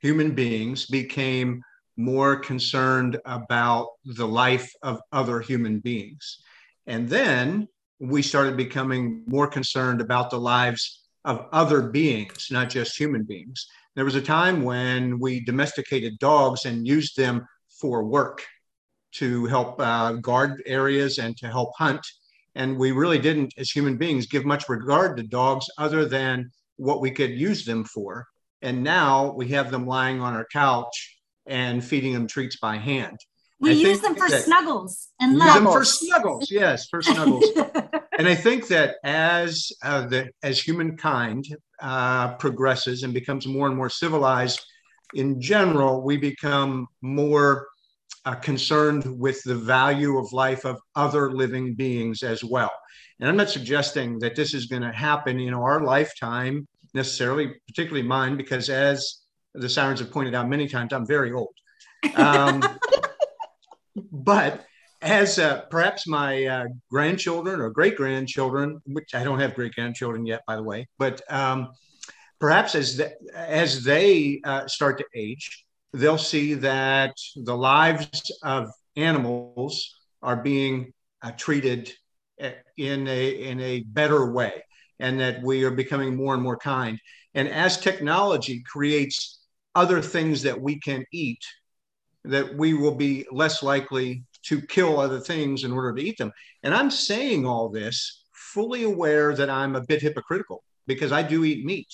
[0.00, 1.62] human beings became
[1.96, 6.38] more concerned about the life of other human beings.
[6.86, 7.68] And then
[8.00, 13.66] we started becoming more concerned about the lives of other beings, not just human beings.
[13.94, 17.46] There was a time when we domesticated dogs and used them
[17.80, 18.42] for work
[19.12, 22.00] to help uh, guard areas and to help hunt.
[22.54, 27.02] And we really didn't, as human beings, give much regard to dogs other than what
[27.02, 28.26] we could use them for.
[28.62, 33.18] And now we have them lying on our couch and feeding them treats by hand.
[33.60, 36.50] We I use them for snuggles and use them for snuggles.
[36.50, 37.44] Yes, for snuggles.
[38.18, 41.44] and I think that as uh, the as humankind
[41.80, 44.64] uh, progresses and becomes more and more civilized,
[45.14, 47.66] in general, we become more
[48.24, 52.70] uh, concerned with the value of life of other living beings as well.
[53.20, 58.06] And I'm not suggesting that this is going to happen in our lifetime necessarily, particularly
[58.06, 59.22] mine, because as
[59.54, 61.54] the sirens have pointed out many times, I'm very old.
[62.14, 62.62] Um,
[64.12, 64.64] but
[65.00, 70.26] as uh, perhaps my uh, grandchildren or great grandchildren, which I don't have great grandchildren
[70.26, 71.68] yet, by the way, but um,
[72.40, 78.70] perhaps as the, as they uh, start to age, they'll see that the lives of
[78.96, 81.92] animals are being uh, treated
[82.42, 84.64] uh, in a in a better way,
[84.98, 86.98] and that we are becoming more and more kind.
[87.34, 89.40] And as technology creates
[89.74, 91.44] other things that we can eat,
[92.24, 96.32] that we will be less likely to kill other things in order to eat them.
[96.62, 101.44] And I'm saying all this fully aware that I'm a bit hypocritical because I do
[101.44, 101.88] eat meat.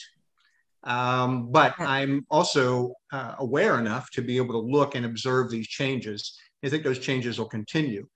[0.85, 5.67] Um, but I'm also uh, aware enough to be able to look and observe these
[5.67, 6.39] changes.
[6.65, 8.07] I think those changes will continue.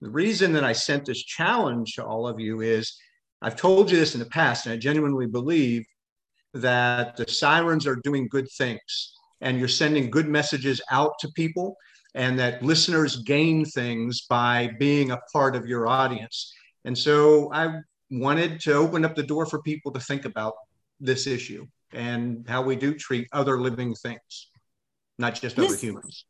[0.00, 2.96] The reason that I sent this challenge to all of you is
[3.42, 5.84] I've told you this in the past, and I genuinely believe
[6.54, 11.76] that the sirens are doing good things and you're sending good messages out to people
[12.14, 16.52] and that listeners gain things by being a part of your audience.
[16.84, 20.54] And so I wanted to open up the door for people to think about
[20.98, 24.50] this issue and how we do treat other living things,
[25.18, 26.24] not just other humans.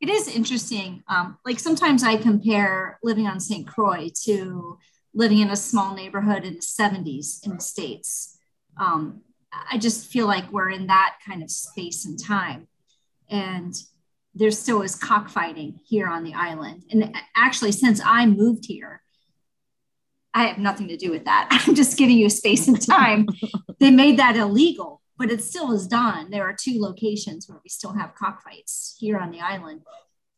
[0.00, 1.02] It is interesting.
[1.08, 3.66] Um, like sometimes I compare living on St.
[3.66, 4.78] Croix to
[5.14, 8.38] living in a small neighborhood in the 70s in the States.
[8.78, 9.22] Um,
[9.70, 12.68] I just feel like we're in that kind of space and time.
[13.28, 13.74] And
[14.34, 16.84] there still is cockfighting here on the island.
[16.90, 19.02] And actually, since I moved here,
[20.34, 21.48] I have nothing to do with that.
[21.66, 23.26] I'm just giving you space and time.
[23.80, 26.30] they made that illegal, but it still is done.
[26.30, 29.82] There are two locations where we still have cockfights here on the island.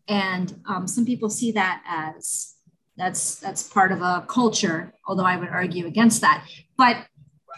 [0.06, 2.54] And um, some people see that as
[2.96, 6.46] that's that's part of a culture, although I would argue against that.
[6.76, 7.06] But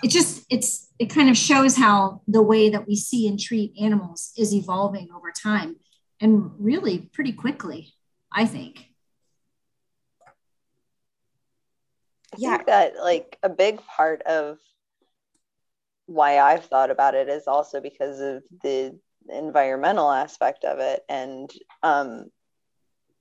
[0.03, 3.73] it just it's it kind of shows how the way that we see and treat
[3.81, 5.77] animals is evolving over time
[6.21, 7.95] and really pretty quickly,
[8.33, 8.87] I think.
[12.37, 12.57] Yeah.
[12.57, 14.59] think that like a big part of
[16.07, 21.03] why I've thought about it is also because of the environmental aspect of it.
[21.09, 21.51] And
[21.83, 22.31] um,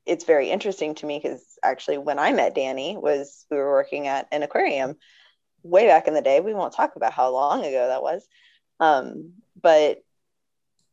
[0.06, 4.08] it's very interesting to me because actually when I met Danny was we were working
[4.08, 4.96] at an aquarium
[5.64, 6.40] way back in the day.
[6.40, 8.28] We won't talk about how long ago that was.
[8.80, 10.04] Um, but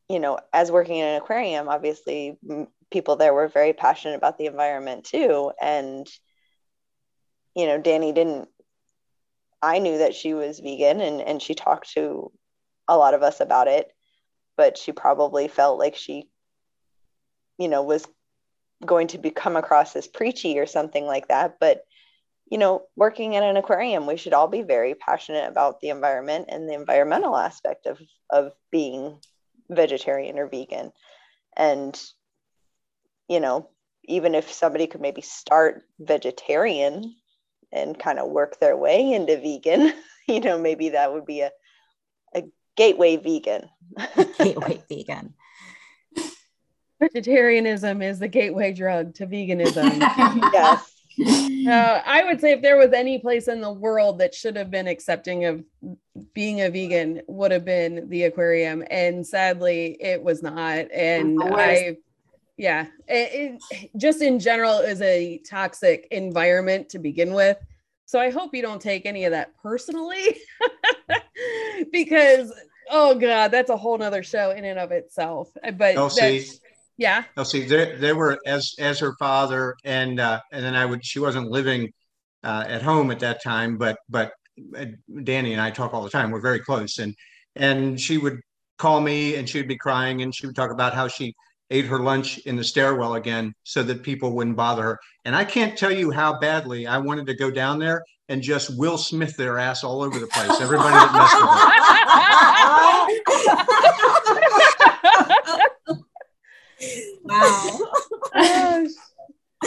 [0.08, 2.38] you know, as working in an aquarium, obviously
[2.90, 5.50] people there were very passionate about the environment too.
[5.60, 6.06] And,
[7.54, 8.48] you know, Danny didn't,
[9.60, 12.30] I knew that she was vegan and, and she talked to
[12.86, 13.90] a lot of us about it,
[14.56, 16.28] but she probably felt like she,
[17.58, 18.06] you know, was
[18.84, 21.56] going to be come across as preachy or something like that.
[21.58, 21.82] But,
[22.50, 26.46] you know, working in an aquarium, we should all be very passionate about the environment
[26.48, 29.18] and the environmental aspect of, of being
[29.68, 30.92] vegetarian or vegan.
[31.56, 32.00] And
[33.28, 33.68] you know
[34.04, 37.14] even if somebody could maybe start vegetarian
[37.72, 39.92] and kind of work their way into vegan
[40.28, 41.50] you know maybe that would be a,
[42.34, 42.42] a
[42.76, 43.68] gateway vegan.
[44.38, 45.34] Gateway vegan.
[47.00, 50.00] Vegetarianism is the gateway drug to veganism.
[50.52, 54.56] Yes uh, I would say if there was any place in the world that should
[54.56, 55.64] have been accepting of
[56.34, 60.90] being a vegan, would have been the aquarium, and sadly, it was not.
[60.92, 61.96] And I,
[62.56, 67.58] yeah, it, it just in general is a toxic environment to begin with.
[68.06, 70.36] So I hope you don't take any of that personally,
[71.92, 72.52] because
[72.90, 75.50] oh god, that's a whole nother show in and of itself.
[75.76, 76.46] But Elsie,
[76.98, 77.24] yeah.
[77.36, 81.04] No, see, they, they were as as her father, and uh, and then I would.
[81.04, 81.92] She wasn't living
[82.42, 84.32] uh, at home at that time, but but
[84.76, 84.86] uh,
[85.24, 86.30] Danny and I talk all the time.
[86.30, 87.14] We're very close, and
[87.54, 88.40] and she would
[88.78, 91.34] call me, and she would be crying, and she would talk about how she
[91.70, 94.98] ate her lunch in the stairwell again, so that people wouldn't bother her.
[95.24, 98.76] And I can't tell you how badly I wanted to go down there and just
[98.78, 100.60] Will Smith their ass all over the place.
[100.60, 101.36] Everybody that messed
[105.46, 105.62] with her.
[107.24, 107.78] Wow.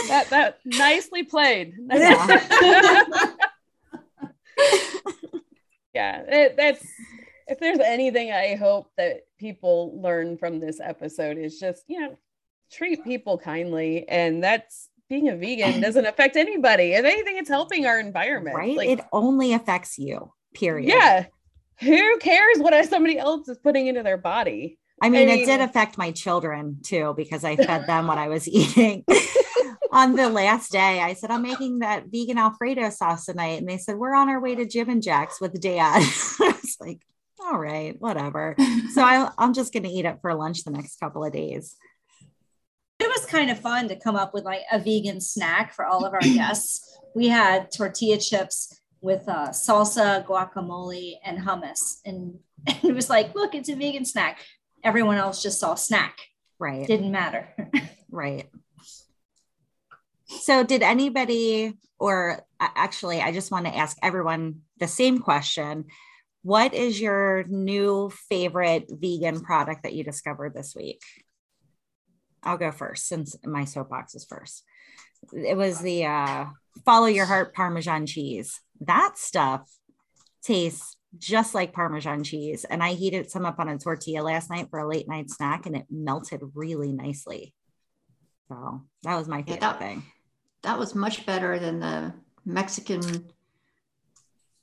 [0.07, 1.73] that that nicely played.
[5.93, 6.21] Yeah.
[6.21, 6.85] yeah, it, that's
[7.47, 12.17] if there's anything I hope that people learn from this episode is just, you know,
[12.71, 16.93] treat people kindly and that's being a vegan doesn't affect anybody.
[16.93, 18.55] If anything, it's helping our environment.
[18.55, 18.77] Right.
[18.77, 20.89] Like, it only affects you, period.
[20.89, 21.25] Yeah.
[21.79, 24.77] Who cares what somebody else is putting into their body?
[25.01, 28.17] I mean, I mean, it did affect my children too because I fed them what
[28.17, 29.05] I was eating.
[29.91, 33.59] on the last day, I said, I'm making that vegan Alfredo sauce tonight.
[33.59, 36.01] And they said, We're on our way to Jim and Jack's with dad.
[36.39, 37.01] I was like,
[37.39, 38.55] All right, whatever.
[38.93, 41.75] So I, I'm just going to eat it for lunch the next couple of days.
[42.99, 46.05] it was kind of fun to come up with like a vegan snack for all
[46.05, 46.97] of our guests.
[47.15, 51.99] We had tortilla chips with uh, salsa, guacamole, and hummus.
[52.05, 54.39] And, and it was like, look, it's a vegan snack.
[54.83, 56.19] Everyone else just saw snack.
[56.57, 56.85] Right.
[56.85, 57.47] Didn't matter.
[58.11, 58.49] right.
[60.25, 65.85] So, did anybody, or actually, I just want to ask everyone the same question.
[66.43, 71.01] What is your new favorite vegan product that you discovered this week?
[72.43, 74.63] I'll go first since my soapbox is first.
[75.33, 76.45] It was the uh,
[76.85, 78.59] follow your heart Parmesan cheese.
[78.81, 79.69] That stuff
[80.43, 82.65] tastes just like Parmesan cheese.
[82.65, 85.65] And I heated some up on a tortilla last night for a late night snack
[85.65, 87.53] and it melted really nicely.
[88.47, 90.03] So that was my favorite yeah, that, thing.
[90.63, 92.13] That was much better than the
[92.45, 93.31] Mexican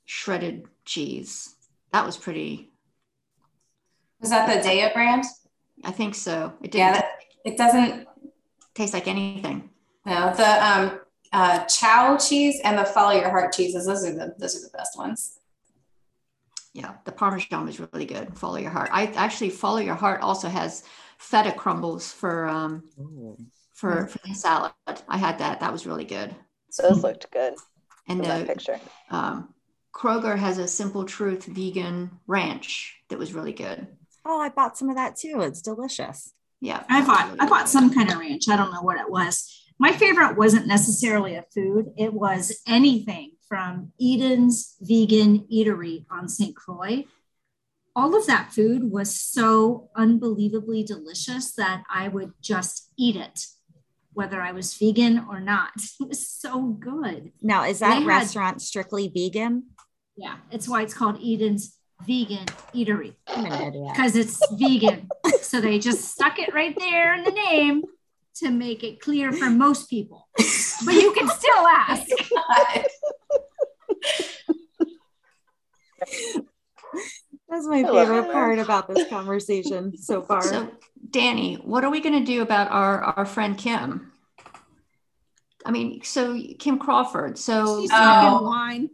[0.05, 1.55] shredded cheese.
[1.91, 2.71] That was pretty.
[4.19, 5.23] Was that the Daiya brand?
[5.83, 6.53] I think so.
[6.61, 6.79] It did.
[6.79, 7.09] Yeah, that,
[7.45, 8.07] it doesn't
[8.73, 9.69] taste like anything.
[10.05, 10.99] No, the um,
[11.31, 13.85] uh, Chao cheese and the Follow Your Heart cheeses.
[13.85, 15.36] Those are the those are the best ones.
[16.77, 18.37] Yeah, the Parmesan was really good.
[18.37, 18.91] Follow Your Heart.
[18.93, 20.83] I actually Follow Your Heart also has
[21.17, 22.83] feta crumbles for um
[23.73, 24.73] for for the salad.
[25.09, 25.59] I had that.
[25.61, 26.35] That was really good.
[26.69, 27.55] So those looked good.
[28.07, 28.79] And the picture.
[29.09, 29.55] Um,
[29.91, 33.87] Kroger has a Simple Truth vegan ranch that was really good.
[34.23, 35.41] Oh, I bought some of that too.
[35.41, 36.31] It's delicious.
[36.61, 36.83] Yeah.
[36.87, 38.49] I bought really I bought some kind of ranch.
[38.49, 39.63] I don't know what it was.
[39.79, 41.91] My favorite wasn't necessarily a food.
[41.97, 46.55] It was anything from Eden's vegan eatery on St.
[46.55, 47.05] Croix.
[47.95, 53.45] All of that food was so unbelievably delicious that I would just eat it,
[54.13, 55.71] whether I was vegan or not.
[55.99, 57.31] It was so good.
[57.41, 59.63] Now, is that restaurant had, strictly vegan?
[60.15, 65.09] Yeah, it's why it's called Eden's Vegan Eatery because it's vegan.
[65.41, 67.83] so they just stuck it right there in the name
[68.39, 70.27] to make it clear for most people.
[70.85, 72.07] But you can still ask.
[77.49, 80.41] That's my favorite part about this conversation so far.
[80.41, 80.69] So,
[81.09, 84.11] Danny, what are we going to do about our our friend Kim?
[85.65, 87.37] I mean, so Kim Crawford.
[87.37, 88.43] So She's oh.
[88.43, 88.81] wine.
[88.81, 88.89] Um,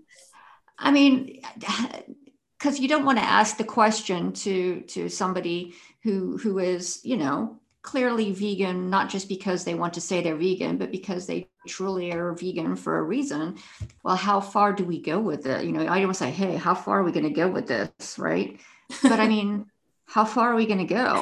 [0.77, 1.41] I mean,
[2.59, 5.73] because you don't want to ask the question to to somebody
[6.03, 10.35] who who is, you know, clearly vegan, not just because they want to say they're
[10.35, 13.57] vegan, but because they truly are vegan for a reason.
[14.03, 15.65] Well, how far do we go with it?
[15.65, 18.17] You know, I don't say, hey, how far are we going to go with this?
[18.17, 18.59] Right.
[19.03, 19.69] But I mean,
[20.05, 21.21] how far are we going to go?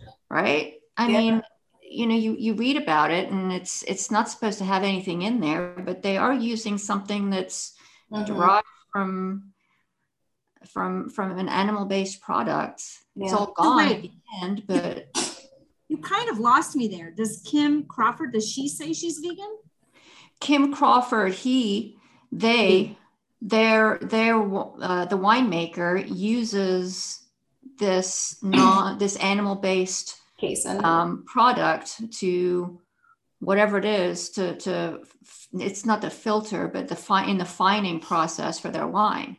[0.30, 0.74] right.
[0.96, 1.18] I yeah.
[1.18, 1.42] mean,
[1.82, 5.22] you know, you, you read about it and it's it's not supposed to have anything
[5.22, 7.74] in there, but they are using something that's
[8.10, 8.24] mm-hmm.
[8.24, 9.52] derived from
[10.66, 12.82] from from an animal based product.
[13.14, 13.24] Yeah.
[13.24, 15.08] It's all gone at the end, but
[15.88, 17.10] you kind of lost me there.
[17.10, 19.58] Does Kim Crawford does she say she's vegan?
[20.40, 21.96] Kim Crawford, he,
[22.30, 22.96] they,
[23.40, 27.22] their their uh, the winemaker uses
[27.78, 30.16] this non this animal based
[30.66, 32.80] um, product to
[33.40, 35.00] whatever it is to to
[35.52, 39.36] it's not the filter but the fine in the fining process for their wine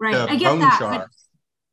[0.00, 0.14] Right.
[0.14, 1.08] I get that.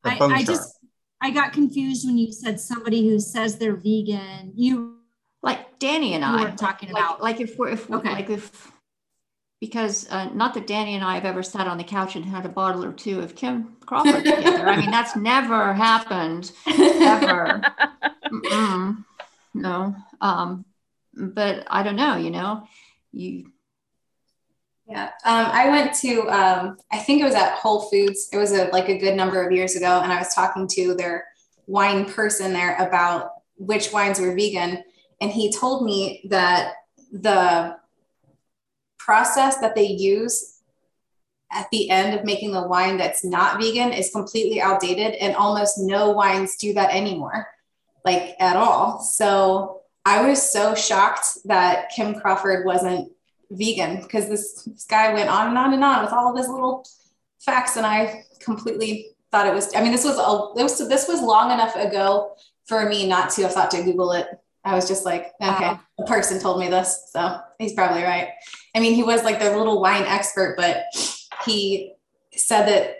[0.04, 0.78] I, I just
[1.22, 4.54] I got confused when you said somebody who says they're vegan.
[4.56, 4.98] You
[5.44, 8.12] like Danny and I were talking like, about like if we're if okay.
[8.12, 8.72] like if
[9.60, 12.46] because uh, not that Danny and I have ever sat on the couch and had
[12.46, 14.68] a bottle or two of Kim Crawford together.
[14.68, 17.62] I mean, that's never happened ever.
[19.54, 19.96] no.
[20.20, 20.66] Um,
[21.14, 22.16] but I don't know.
[22.16, 22.68] You know,
[23.12, 23.52] you
[24.92, 28.28] yeah, um, I went to um, I think it was at Whole Foods.
[28.34, 30.94] It was a, like a good number of years ago, and I was talking to
[30.96, 31.28] their
[31.66, 34.84] wine person there about which wines were vegan,
[35.22, 36.74] and he told me that
[37.14, 37.78] the
[39.00, 40.60] process that they use
[41.54, 45.76] at the end of making the wine that's not vegan is completely outdated, and almost
[45.78, 47.48] no wines do that anymore,
[48.04, 49.00] like at all.
[49.00, 53.10] So I was so shocked that Kim Crawford wasn't
[53.52, 56.48] vegan because this, this guy went on and on and on with all of his
[56.48, 56.86] little
[57.40, 61.08] facts and I completely thought it was I mean this was a this was this
[61.08, 62.36] was long enough ago
[62.66, 64.28] for me not to have thought to google it
[64.64, 65.80] I was just like okay wow.
[66.00, 68.30] a person told me this so he's probably right
[68.76, 70.84] I mean he was like the little wine expert but
[71.46, 71.94] he
[72.34, 72.98] said that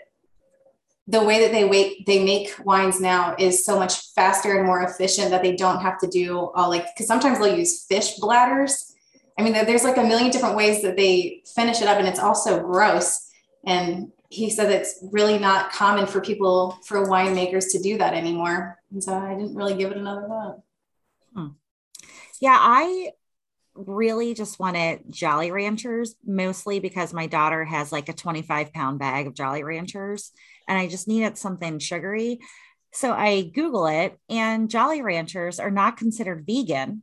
[1.08, 4.82] the way that they wait they make wines now is so much faster and more
[4.82, 8.91] efficient that they don't have to do all like because sometimes they'll use fish bladders
[9.38, 12.20] I mean, there's like a million different ways that they finish it up, and it's
[12.20, 13.28] also gross.
[13.64, 18.78] And he said it's really not common for people, for winemakers to do that anymore.
[18.90, 20.60] And so I didn't really give it another thought.
[21.34, 21.48] Hmm.
[22.40, 23.10] Yeah, I
[23.74, 29.26] really just wanted Jolly Ranchers mostly because my daughter has like a 25 pound bag
[29.26, 30.32] of Jolly Ranchers
[30.68, 32.40] and I just needed something sugary.
[32.92, 37.02] So I Google it, and Jolly Ranchers are not considered vegan,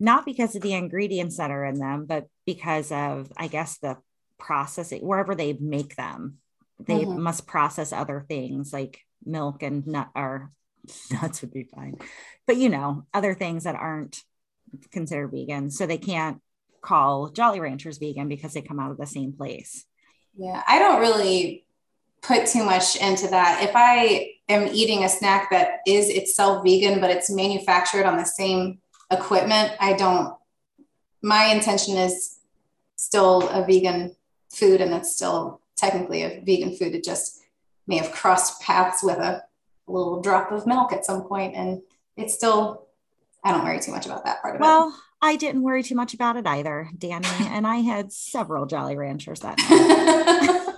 [0.00, 3.96] not because of the ingredients that are in them, but because of, I guess, the
[4.38, 6.38] processing, wherever they make them.
[6.80, 7.20] They mm-hmm.
[7.20, 10.52] must process other things like milk and nut or
[11.10, 11.96] nuts would be fine.
[12.46, 14.22] But you know, other things that aren't
[14.92, 15.70] considered vegan.
[15.70, 16.40] So they can't
[16.80, 19.84] call Jolly Ranchers vegan because they come out of the same place.
[20.36, 21.66] Yeah, I don't really
[22.22, 23.62] put too much into that.
[23.62, 28.24] If I am eating a snack that is itself vegan, but it's manufactured on the
[28.24, 28.78] same
[29.10, 30.34] equipment, I don't,
[31.22, 32.38] my intention is
[32.96, 34.14] still a vegan
[34.50, 36.94] food and it's still technically a vegan food.
[36.94, 37.42] It just
[37.86, 39.44] may have crossed paths with a
[39.86, 41.80] little drop of milk at some point and
[42.16, 42.88] it's still
[43.44, 44.90] I don't worry too much about that part of well, it.
[44.90, 48.96] Well, I didn't worry too much about it either, Danny, and I had several Jolly
[48.96, 50.64] Ranchers that night.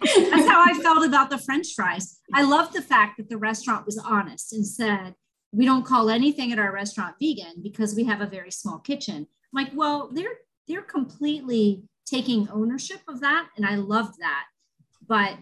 [0.30, 2.20] That's how I felt about the French fries.
[2.32, 5.14] I love the fact that the restaurant was honest and said,
[5.52, 9.26] we don't call anything at our restaurant vegan because we have a very small kitchen.
[9.26, 10.38] I'm like, well, they're
[10.68, 13.48] they're completely taking ownership of that.
[13.56, 14.44] And I love that.
[15.06, 15.38] But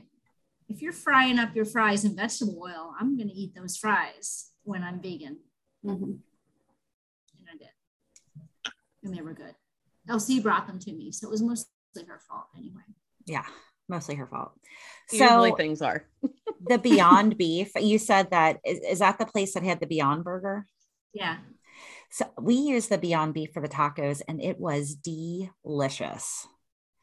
[0.68, 4.50] if you're frying up your fries in vegetable oil, I'm going to eat those fries
[4.62, 5.38] when I'm vegan.
[5.84, 6.04] Mm-hmm.
[6.04, 6.20] And
[7.52, 8.72] I did.
[9.02, 9.54] And they were good.
[10.08, 11.12] Elsie brought them to me.
[11.12, 12.82] So it was mostly her fault anyway.
[13.26, 13.44] Yeah,
[13.88, 14.52] mostly her fault.
[15.10, 16.06] Usually so things are.
[16.64, 20.24] The Beyond Beef, you said that is, is that the place that had the Beyond
[20.24, 20.66] Burger?
[21.12, 21.38] Yeah.
[22.10, 26.46] So we used the Beyond Beef for the tacos and it was delicious.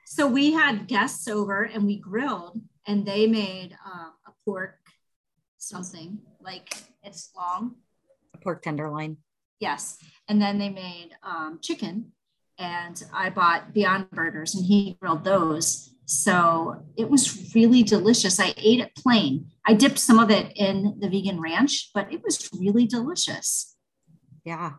[0.05, 4.75] So we had guests over and we grilled and they made uh, a pork
[5.57, 7.75] something like it's long.
[8.33, 9.17] A pork tenderloin.
[9.59, 9.97] Yes.
[10.27, 12.11] And then they made um, chicken
[12.57, 15.92] and I bought Beyond Burgers and he grilled those.
[16.05, 18.39] So it was really delicious.
[18.39, 19.51] I ate it plain.
[19.65, 23.75] I dipped some of it in the vegan ranch, but it was really delicious.
[24.43, 24.73] Yeah.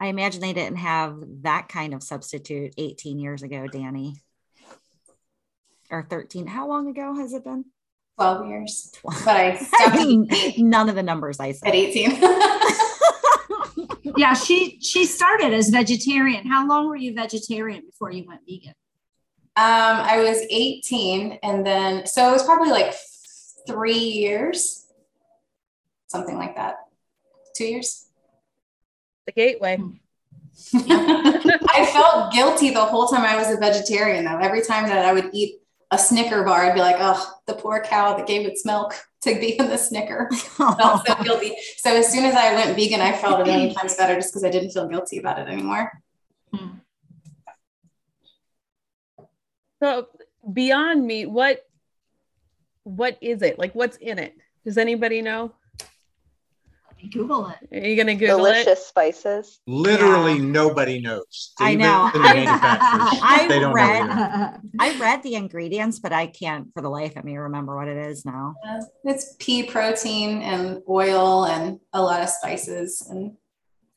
[0.00, 4.16] I imagine they didn't have that kind of substitute 18 years ago, Danny.
[5.90, 6.46] Or 13.
[6.46, 7.66] How long ago has it been?
[8.16, 8.92] 12 years.
[8.96, 9.24] 12.
[9.24, 11.68] But I stopped none of the numbers I said.
[11.68, 12.12] At 18.
[14.16, 16.46] yeah, she she started as vegetarian.
[16.46, 18.72] How long were you vegetarian before you went vegan?
[19.60, 22.94] Um, I was 18 and then so it was probably like
[23.66, 24.86] three years,
[26.08, 26.76] something like that.
[27.54, 28.10] Two years
[29.30, 29.78] the gateway.
[30.74, 34.38] I felt guilty the whole time I was a vegetarian, though.
[34.38, 37.82] Every time that I would eat a Snicker bar, I'd be like, oh, the poor
[37.82, 40.28] cow that gave its milk to be in the Snicker.
[40.58, 41.54] I felt so guilty.
[41.76, 44.44] So as soon as I went vegan, I felt a million times better just because
[44.44, 46.02] I didn't feel guilty about it anymore.
[46.52, 46.78] Hmm.
[49.82, 50.08] So
[50.52, 51.64] beyond meat, what
[52.84, 53.58] what is it?
[53.58, 54.36] Like what's in it?
[54.64, 55.52] Does anybody know?
[57.08, 57.82] Google it.
[57.82, 58.84] Are you gonna Google Delicious it?
[58.84, 59.60] spices.
[59.66, 60.44] Literally yeah.
[60.44, 61.54] nobody knows.
[61.58, 62.10] I know.
[62.14, 64.06] I, I read.
[64.06, 67.88] Know I read the ingredients, but I can't for the life of me remember what
[67.88, 68.54] it is now.
[68.66, 73.32] Uh, it's pea protein and oil and a lot of spices and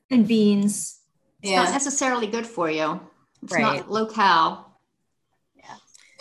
[0.10, 1.02] and beans.
[1.42, 1.64] It's yeah.
[1.64, 3.02] not necessarily good for you.
[3.42, 3.62] It's right.
[3.62, 4.73] not low cal.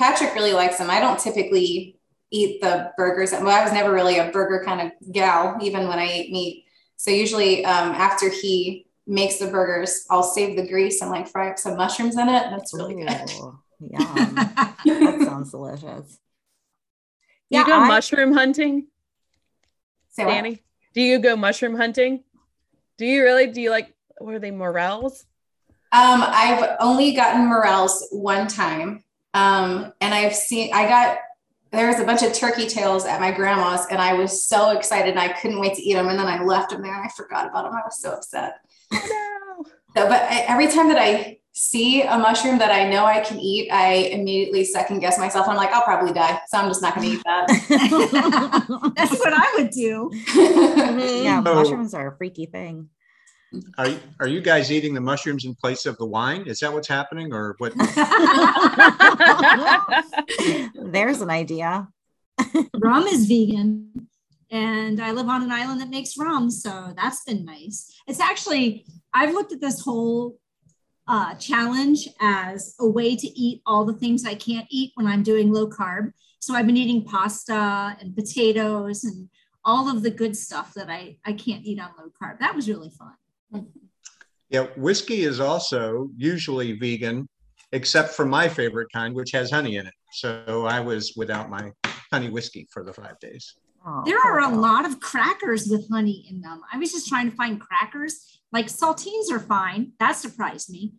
[0.02, 0.10] Yeah.
[0.10, 0.90] Patrick really likes them.
[0.90, 1.98] I don't typically
[2.30, 3.32] eat the burgers.
[3.32, 6.64] Well, I was never really a burger kind of gal, even when I ate meat.
[6.96, 11.50] So usually um, after he makes the burgers, I'll save the grease and like fry
[11.50, 12.44] up some mushrooms in it.
[12.50, 13.90] That's really Ooh, good.
[13.90, 14.30] Yeah,
[14.84, 16.18] that sounds delicious.
[17.50, 18.86] Do you go I, mushroom hunting?
[20.08, 20.60] Say Danny, what?
[20.94, 22.24] do you go mushroom hunting?
[22.96, 23.48] Do you really?
[23.48, 25.24] Do you like, what are they, morels?
[25.92, 29.04] Um, I've only gotten morels one time.
[29.34, 31.18] Um, and I've seen, I got
[31.72, 35.10] there was a bunch of turkey tails at my grandma's and I was so excited
[35.10, 36.08] and I couldn't wait to eat them.
[36.08, 37.72] And then I left them there and I forgot about them.
[37.72, 38.56] I was so upset.
[38.92, 39.64] no.
[39.96, 43.38] So, but I, every time that I see a mushroom that I know I can
[43.38, 45.48] eat, I immediately second guess myself.
[45.48, 46.40] I'm like, I'll probably die.
[46.48, 48.92] So I'm just not going to eat that.
[48.96, 50.10] That's what I would do.
[51.22, 52.88] yeah, mushrooms are a freaky thing.
[53.78, 53.88] Are
[54.20, 56.44] are you guys eating the mushrooms in place of the wine?
[56.46, 57.72] Is that what's happening, or what?
[60.92, 61.88] There's an idea.
[62.74, 64.08] rum is vegan,
[64.50, 67.92] and I live on an island that makes rum, so that's been nice.
[68.06, 70.38] It's actually I've looked at this whole
[71.06, 75.22] uh, challenge as a way to eat all the things I can't eat when I'm
[75.22, 76.12] doing low carb.
[76.40, 79.28] So I've been eating pasta and potatoes and
[79.64, 82.40] all of the good stuff that I, I can't eat on low carb.
[82.40, 83.12] That was really fun.
[84.50, 87.26] Yeah, whiskey is also usually vegan,
[87.72, 89.94] except for my favorite kind, which has honey in it.
[90.12, 91.70] So I was without my
[92.12, 93.54] honey whiskey for the five days.
[93.86, 96.60] Oh, there are a lot of crackers with honey in them.
[96.70, 98.40] I was just trying to find crackers.
[98.52, 99.92] Like saltines are fine.
[99.98, 100.92] That surprised me.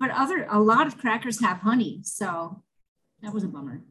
[0.00, 2.00] But other a lot of crackers have honey.
[2.02, 2.62] So
[3.22, 3.82] that was a bummer.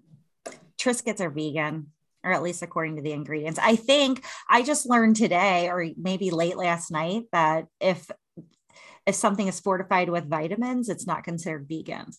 [0.78, 1.92] Triscuits are vegan,
[2.24, 3.60] or at least according to the ingredients.
[3.62, 8.10] I think I just learned today, or maybe late last night, that if
[9.06, 12.12] if something is fortified with vitamins, it's not considered vegan.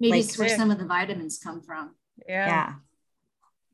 [0.00, 0.56] Maybe like, it's where yeah.
[0.56, 1.94] some of the vitamins come from.
[2.26, 2.46] Yeah.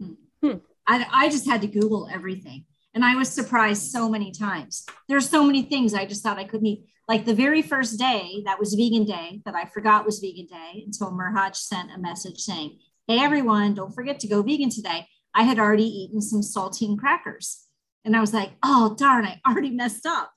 [0.00, 0.06] Yeah.
[0.06, 0.14] Hmm.
[0.42, 0.58] Hmm.
[0.86, 2.64] I, I just had to Google everything.
[2.94, 4.84] And I was surprised so many times.
[5.08, 6.86] There's so many things I just thought I couldn't eat.
[7.08, 10.82] Like the very first day that was vegan day that I forgot was vegan day
[10.84, 12.78] until Merhaj sent a message saying,
[13.10, 15.04] Hey everyone, don't forget to go vegan today.
[15.34, 17.66] I had already eaten some saltine crackers.
[18.04, 20.30] And I was like, oh darn, I already messed up.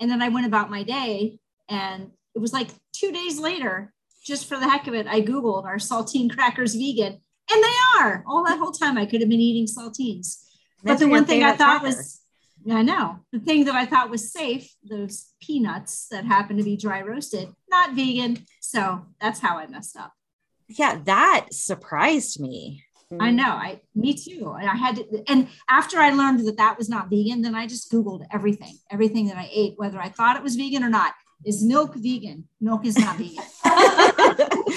[0.00, 1.38] And then I went about my day
[1.68, 3.92] and it was like two days later,
[4.24, 7.20] just for the heck of it, I Googled are saltine crackers vegan?
[7.52, 8.24] And they are.
[8.26, 10.44] All that whole time I could have been eating saltines.
[10.82, 11.94] That's but the one thing I thought cracker.
[11.94, 12.22] was,
[12.70, 16.78] I know, the thing that I thought was safe, those peanuts that happen to be
[16.78, 18.46] dry roasted, not vegan.
[18.62, 20.14] So that's how I messed up.
[20.68, 22.84] Yeah, that surprised me.
[23.12, 23.34] I mm.
[23.36, 23.48] know.
[23.48, 24.54] I me too.
[24.58, 27.66] And I had to and after I learned that that was not vegan, then I
[27.66, 31.14] just googled everything, everything that I ate whether I thought it was vegan or not.
[31.44, 32.48] Is milk vegan?
[32.60, 33.44] Milk is not vegan.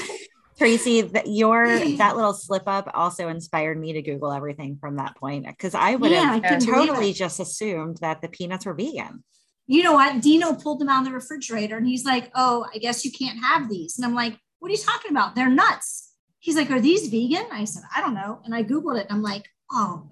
[0.57, 1.65] Tracy, that your
[1.97, 5.95] that little slip up also inspired me to Google everything from that point because I
[5.95, 9.23] would yeah, have I totally just assumed that the peanuts were vegan.
[9.67, 10.21] You know what?
[10.21, 13.39] Dino pulled them out of the refrigerator and he's like, "Oh, I guess you can't
[13.43, 15.35] have these." And I'm like, "What are you talking about?
[15.35, 18.99] They're nuts." He's like, "Are these vegan?" I said, "I don't know." And I googled
[18.99, 19.07] it.
[19.09, 20.11] And I'm like, "Oh,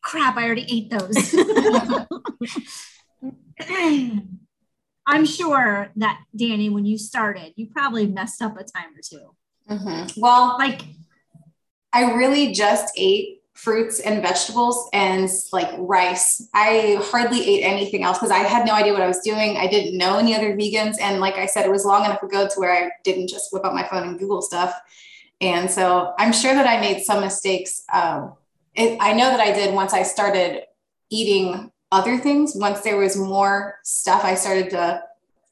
[0.00, 0.36] crap!
[0.36, 1.34] I already ate those."
[5.06, 9.30] I'm sure that Danny, when you started, you probably messed up a time or 2
[9.68, 10.20] Mm-hmm.
[10.20, 10.82] Well, like
[11.92, 16.46] I really just ate fruits and vegetables and like rice.
[16.52, 19.56] I hardly ate anything else because I had no idea what I was doing.
[19.56, 20.96] I didn't know any other vegans.
[21.00, 23.64] And like I said, it was long enough ago to where I didn't just whip
[23.64, 24.74] up my phone and Google stuff.
[25.40, 27.82] And so I'm sure that I made some mistakes.
[27.92, 28.34] Um,
[28.74, 30.64] it, I know that I did once I started
[31.08, 32.52] eating other things.
[32.54, 35.02] Once there was more stuff, I started to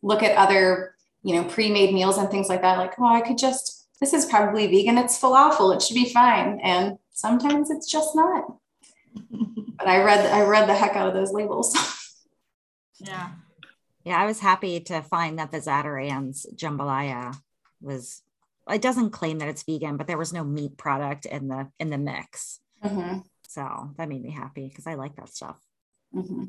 [0.03, 2.77] look at other, you know, pre-made meals and things like that.
[2.77, 4.99] Like, oh, I could just this is probably vegan.
[4.99, 5.75] It's falafel.
[5.75, 6.61] It should be fine.
[6.63, 8.59] And sometimes it's just not.
[9.79, 11.75] but I read I read the heck out of those labels.
[12.99, 13.31] yeah.
[14.05, 17.35] Yeah, I was happy to find that the Zatarain's jambalaya
[17.81, 18.21] was
[18.69, 21.91] it doesn't claim that it's vegan, but there was no meat product in the in
[21.91, 22.61] the mix.
[22.85, 23.21] Mm-hmm.
[23.49, 25.59] So that made me happy because I like that stuff.
[26.15, 26.45] Mm-hmm.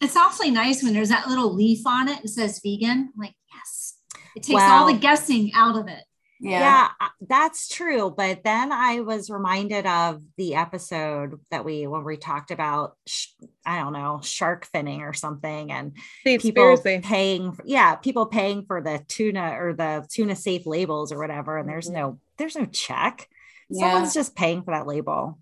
[0.00, 3.12] It's awfully nice when there's that little leaf on it and says vegan.
[3.14, 3.94] I'm like, yes,
[4.36, 6.04] it takes well, all the guessing out of it.
[6.38, 6.88] Yeah.
[7.00, 8.12] yeah, that's true.
[8.14, 13.28] But then I was reminded of the episode that we when we talked about sh-
[13.64, 15.92] I don't know shark finning or something, and
[16.24, 21.18] people paying, for, yeah, people paying for the tuna or the tuna safe labels or
[21.18, 22.00] whatever, and there's mm-hmm.
[22.00, 23.28] no there's no check.
[23.70, 23.92] Yeah.
[23.92, 25.38] Someone's just paying for that label.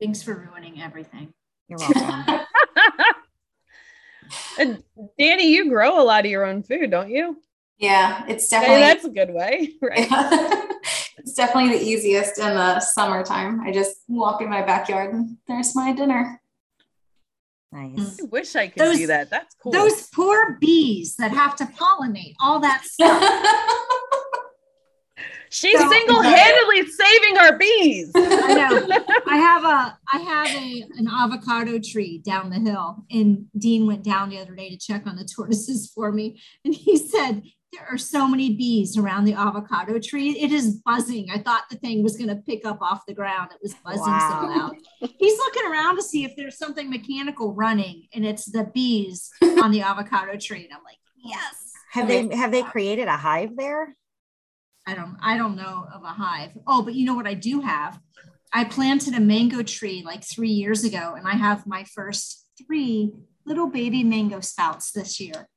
[0.00, 1.32] Thanks for ruining everything.
[1.68, 2.46] You're welcome.
[5.18, 7.36] Danny, you grow a lot of your own food, don't you?
[7.78, 10.08] Yeah, it's definitely that's a good way, right?
[11.18, 13.60] it's definitely the easiest in the summertime.
[13.60, 16.40] I just walk in my backyard and there's my dinner.
[17.72, 18.20] Nice.
[18.20, 19.28] I wish I could those, do that.
[19.28, 19.72] That's cool.
[19.72, 23.20] Those poor bees that have to pollinate all that stuff.
[25.50, 28.10] She's so, single-handedly saving our bees.
[28.14, 28.88] I know.
[29.26, 34.02] I have a I have a an avocado tree down the hill, and Dean went
[34.02, 37.42] down the other day to check on the tortoises for me, and he said
[37.72, 40.30] there are so many bees around the avocado tree.
[40.30, 41.28] It is buzzing.
[41.32, 43.50] I thought the thing was going to pick up off the ground.
[43.52, 44.40] It was buzzing wow.
[44.40, 45.10] so loud.
[45.18, 49.30] He's looking around to see if there's something mechanical running, and it's the bees
[49.62, 50.64] on the avocado tree.
[50.64, 51.72] And I'm like, yes.
[51.92, 53.96] Have they have they created a hive there?
[54.86, 56.52] I don't I don't know of a hive.
[56.66, 58.00] Oh, but you know what I do have?
[58.52, 63.12] I planted a mango tree like three years ago, and I have my first three
[63.44, 65.48] little baby mango spouts this year.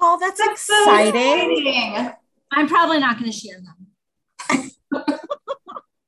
[0.00, 1.74] Oh, that's, that's exciting.
[1.74, 2.12] So
[2.52, 4.70] I'm probably not going to share them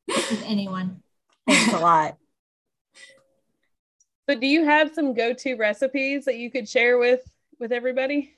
[0.07, 1.03] with anyone.
[1.47, 2.17] Thanks a lot.
[4.27, 7.21] But do you have some go-to recipes that you could share with
[7.59, 8.33] with everybody?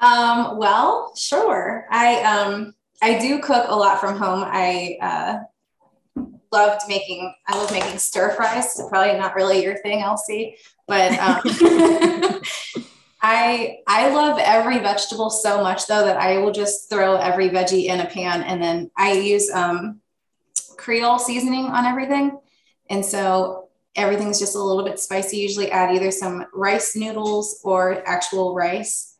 [0.00, 1.86] Um, well, sure.
[1.90, 4.42] I um I do cook a lot from home.
[4.44, 5.38] I uh
[6.52, 8.64] loved making I love making stir fries.
[8.78, 11.40] It's probably not really your thing, Elsie, but um
[13.26, 17.86] I I love every vegetable so much though that I will just throw every veggie
[17.86, 20.02] in a pan and then I use um,
[20.76, 22.38] Creole seasoning on everything,
[22.90, 25.38] and so everything's just a little bit spicy.
[25.38, 29.13] Usually add either some rice noodles or actual rice.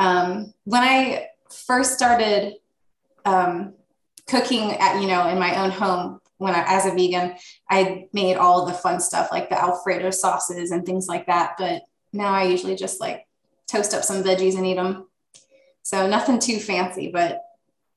[0.00, 1.28] Um, when I
[1.66, 2.54] first started
[3.26, 3.74] um,
[4.26, 7.36] cooking at you know in my own home when I as a vegan,
[7.68, 11.56] I made all the fun stuff like the Alfredo sauces and things like that.
[11.58, 11.82] But
[12.14, 13.26] now I usually just like
[13.68, 15.06] toast up some veggies and eat them.
[15.82, 17.42] So nothing too fancy, but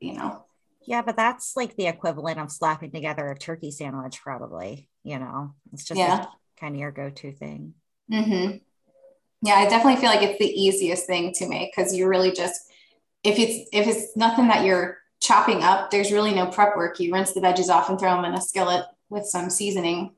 [0.01, 0.43] you know.
[0.85, 4.89] Yeah, but that's like the equivalent of slapping together a turkey sandwich, probably.
[5.05, 6.25] You know, it's just yeah.
[6.59, 7.75] kind of your go-to thing.
[8.11, 8.57] Mm-hmm.
[9.43, 12.61] Yeah, I definitely feel like it's the easiest thing to make because you really just
[13.23, 16.99] if it's if it's nothing that you're chopping up, there's really no prep work.
[16.99, 20.13] You rinse the veggies off and throw them in a skillet with some seasoning,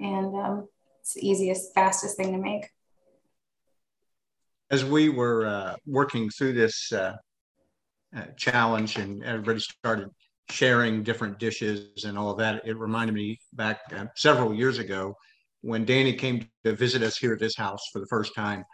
[0.00, 0.68] and um,
[1.00, 2.70] it's the easiest, fastest thing to make
[4.70, 7.14] as we were uh, working through this uh,
[8.16, 10.08] uh, challenge and everybody started
[10.50, 15.14] sharing different dishes and all of that, it reminded me back uh, several years ago
[15.64, 18.64] when Danny came to visit us here at this house for the first time.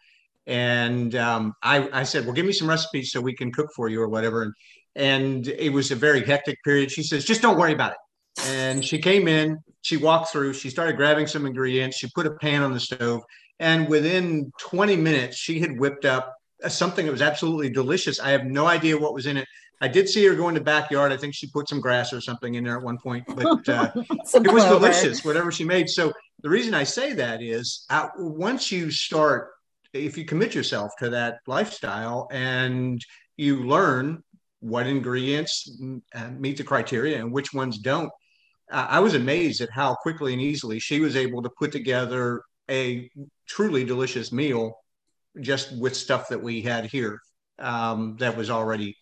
[0.46, 3.88] And um, I, I, said, well, give me some recipes so we can cook for
[3.88, 4.42] you or whatever.
[4.42, 4.54] And,
[4.96, 6.90] and it was a very hectic period.
[6.90, 7.98] She says, just don't worry about it.
[8.46, 12.32] And she came in, she walked through, she started grabbing some ingredients, she put a
[12.32, 13.22] pan on the stove,
[13.60, 16.34] and within 20 minutes, she had whipped up
[16.68, 18.18] something that was absolutely delicious.
[18.18, 19.46] I have no idea what was in it.
[19.82, 21.10] I did see her go in the backyard.
[21.12, 23.90] I think she put some grass or something in there at one point, but uh,
[23.96, 25.88] it was delicious, whatever she made.
[25.88, 26.12] So
[26.42, 29.50] the reason I say that is uh, once you start,
[29.92, 33.04] if you commit yourself to that lifestyle and
[33.36, 34.22] you learn
[34.60, 35.80] what ingredients
[36.14, 38.10] uh, meet the criteria and which ones don't,
[38.70, 42.42] uh, I was amazed at how quickly and easily she was able to put together
[42.70, 43.10] a
[43.48, 44.78] truly delicious meal
[45.40, 47.20] just with stuff that we had here
[47.58, 48.96] um, that was already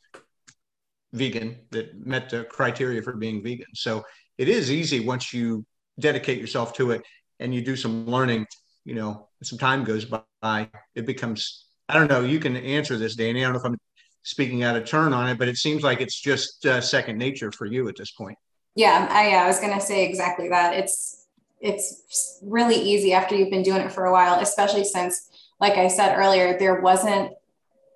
[1.12, 3.66] vegan that met the criteria for being vegan.
[3.74, 4.05] So
[4.36, 5.64] it is easy once you
[5.99, 7.03] dedicate yourself to it
[7.41, 8.47] and you do some learning,
[8.84, 13.14] you know, some time goes by, it becomes, I don't know, you can answer this,
[13.14, 13.41] Danny.
[13.41, 13.78] I don't know if I'm
[14.22, 17.53] speaking out of turn on it, but it seems like it's just uh, second nature
[17.53, 18.36] for you at this point.
[18.74, 20.74] Yeah, I, I was going to say exactly that.
[20.74, 21.26] It's
[21.61, 25.28] it's really easy after you've been doing it for a while, especially since,
[25.59, 27.32] like I said earlier, there wasn't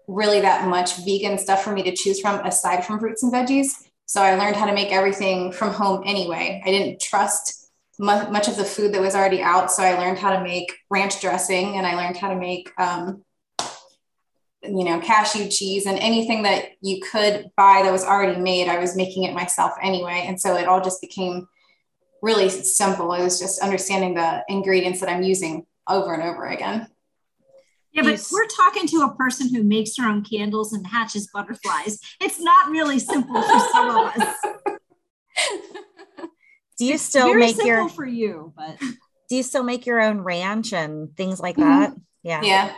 [0.09, 3.69] really that much vegan stuff for me to choose from aside from fruits and veggies.
[4.07, 6.61] So I learned how to make everything from home anyway.
[6.65, 7.62] I didn't trust
[8.03, 9.71] much of the food that was already out.
[9.71, 13.23] So I learned how to make ranch dressing and I learned how to make, um,
[14.63, 18.69] you know, cashew cheese and anything that you could buy that was already made.
[18.69, 20.25] I was making it myself anyway.
[20.27, 21.47] And so it all just became
[22.23, 23.13] really simple.
[23.13, 26.89] It was just understanding the ingredients that I'm using over and over again.
[27.93, 32.01] Yeah, but we're talking to a person who makes her own candles and hatches butterflies.
[32.21, 34.37] It's not really simple for some of us.
[36.83, 38.77] Do you still make your for you, but
[39.29, 41.81] do you still make your own ranch and things like mm-hmm.
[41.81, 41.95] that?
[42.25, 42.43] Yeah.
[42.43, 42.75] Yeah.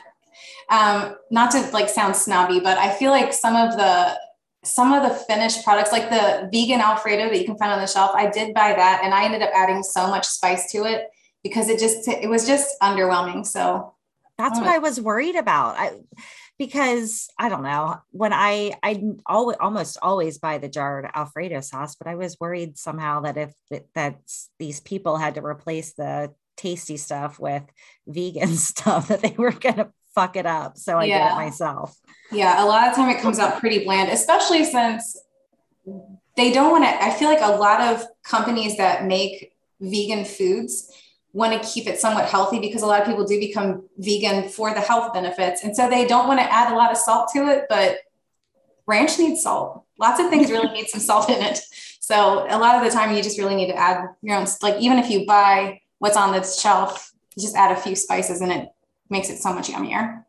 [0.69, 4.19] Um, not to like sound snobby, but I feel like some of the
[4.63, 7.87] some of the finished products, like the vegan Alfredo that you can find on the
[7.87, 11.09] shelf, I did buy that and I ended up adding so much spice to it
[11.43, 13.47] because it just it was just underwhelming.
[13.47, 13.95] So
[14.37, 15.77] that's what I was worried about.
[15.79, 15.93] I
[16.59, 21.97] because I don't know when I I always almost always buy the jarred Alfredo sauce,
[21.97, 23.53] but I was worried somehow that if
[23.95, 24.21] that
[24.59, 27.65] these people had to replace the tasty stuff with
[28.07, 30.79] vegan stuff that they were gonna fuck it up.
[30.79, 31.29] So I yeah.
[31.29, 31.97] did it myself.
[32.31, 35.19] Yeah, a lot of time it comes out pretty bland, especially since
[36.37, 37.05] they don't want to.
[37.05, 40.91] I feel like a lot of companies that make vegan foods
[41.35, 44.73] want to keep it somewhat healthy because a lot of people do become vegan for
[44.73, 45.65] the health benefits.
[45.65, 47.99] And so they don't want to add a lot of salt to it, but
[48.87, 49.85] ranch needs salt.
[49.99, 51.59] Lots of things really need some salt in it.
[51.99, 54.81] So a lot of the time you just really need to add your own, like
[54.81, 58.69] even if you buy what's on the shelf, just add a few spices and it
[59.11, 60.23] makes it so much yummier.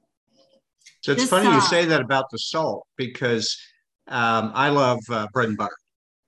[1.02, 3.56] So it's this funny you say that about the salt because
[4.08, 5.78] um, I love uh, bread and butter.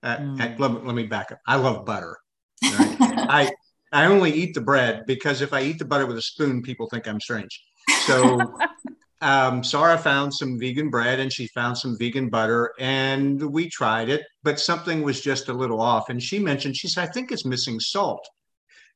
[0.04, 0.58] Uh, mm.
[0.60, 1.40] let, let, me back up.
[1.48, 2.16] I love butter.
[2.62, 2.96] Right?
[3.00, 3.50] I
[3.92, 6.88] I only eat the bread because if I eat the butter with a spoon, people
[6.88, 7.62] think I'm strange.
[8.06, 8.54] So
[9.20, 14.08] um, Sarah found some vegan bread and she found some vegan butter and we tried
[14.08, 16.10] it, but something was just a little off.
[16.10, 18.26] And she mentioned, she said, I think it's missing salt.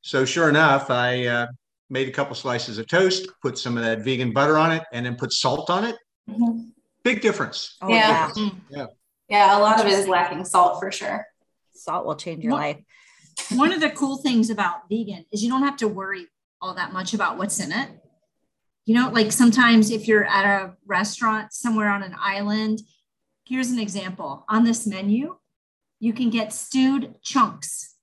[0.02, 1.46] So sure enough, I uh,
[1.88, 5.06] made a couple slices of toast, put some of that vegan butter on it, and
[5.06, 5.96] then put salt on it.
[6.28, 6.68] Mm-hmm.
[7.04, 7.76] Big difference.
[7.80, 8.28] Oh, yeah.
[8.28, 8.54] Difference.
[8.70, 8.86] Yeah.
[9.28, 9.58] Yeah.
[9.58, 11.24] A lot of it is lacking salt for sure.
[11.74, 12.78] Salt will change your life.
[13.52, 16.26] One of the cool things about vegan is you don't have to worry
[16.60, 17.88] all that much about what's in it.
[18.84, 22.80] You know, like sometimes if you're at a restaurant somewhere on an island,
[23.44, 25.36] here's an example on this menu,
[26.00, 27.96] you can get stewed chunks.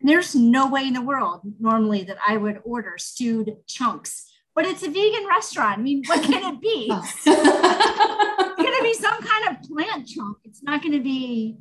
[0.00, 4.82] there's no way in the world normally that I would order stewed chunks, but it's
[4.82, 5.78] a vegan restaurant.
[5.78, 6.88] I mean, what can it be?
[6.92, 10.38] it's going to be some kind of plant chunk.
[10.44, 11.56] It's not going to be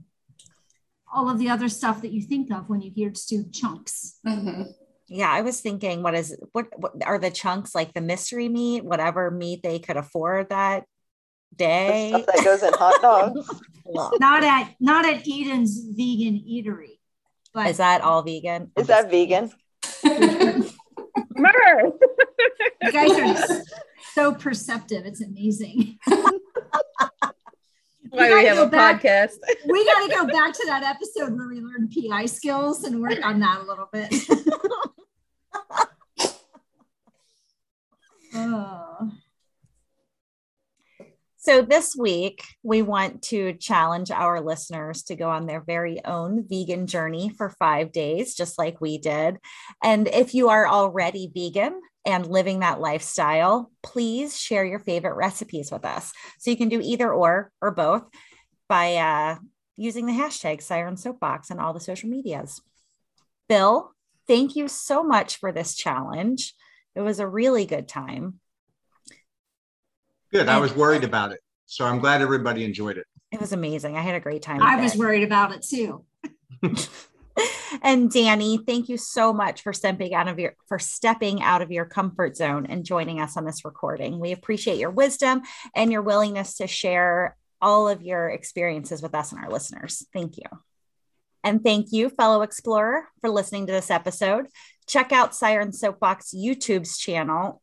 [1.14, 4.20] all of the other stuff that you think of when you hear stewed chunks.
[4.26, 4.64] Mm-hmm.
[5.08, 8.84] Yeah, I was thinking, what is what, what are the chunks like the mystery meat,
[8.84, 10.86] whatever meat they could afford that
[11.56, 12.12] day?
[12.12, 13.50] The stuff that goes in hot dogs.
[14.20, 17.00] not at not at Eden's vegan eatery.
[17.54, 18.72] But is that all vegan?
[18.78, 19.52] Is that vegan?
[20.04, 21.92] Murder.
[22.82, 23.64] you guys are
[24.14, 25.06] so perceptive.
[25.06, 26.00] It's amazing.
[28.10, 29.34] Why we, we have a back, podcast.
[29.68, 33.24] we got to go back to that episode where we learned PI skills and work
[33.24, 34.14] on that a little bit.
[38.36, 39.12] oh.
[41.38, 46.46] So, this week, we want to challenge our listeners to go on their very own
[46.46, 49.38] vegan journey for five days, just like we did.
[49.82, 55.72] And if you are already vegan and living that lifestyle, please share your favorite recipes
[55.72, 56.12] with us.
[56.40, 58.04] So, you can do either or or both
[58.68, 59.36] by uh,
[59.76, 62.62] using the hashtag Siren Soapbox on all the social medias.
[63.48, 63.92] Bill,
[64.28, 66.54] thank you so much for this challenge.
[66.96, 68.40] It was a really good time.
[70.32, 70.50] Good.
[70.50, 71.40] I was worried about it.
[71.68, 73.06] So I'm glad everybody enjoyed it.
[73.32, 73.98] It was amazing.
[73.98, 74.62] I had a great time.
[74.62, 75.00] I was it.
[75.00, 76.06] worried about it too.
[77.82, 81.72] and Danny, thank you so much for stepping out of your for stepping out of
[81.72, 84.20] your comfort zone and joining us on this recording.
[84.20, 85.42] We appreciate your wisdom
[85.76, 90.06] and your willingness to share all of your experiences with us and our listeners.
[90.14, 90.46] Thank you.
[91.44, 94.48] And thank you, fellow explorer, for listening to this episode.
[94.88, 97.62] Check out Siren Soapbox YouTube's channel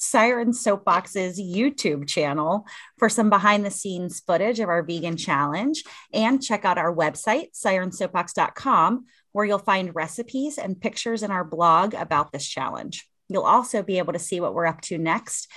[0.00, 2.66] Siren Soapbox's YouTube channel
[2.98, 7.52] for some behind the scenes footage of our vegan challenge and check out our website,
[7.52, 13.06] sirensoapbox.com, where you'll find recipes and pictures in our blog about this challenge.
[13.28, 15.48] You'll also be able to see what we're up to next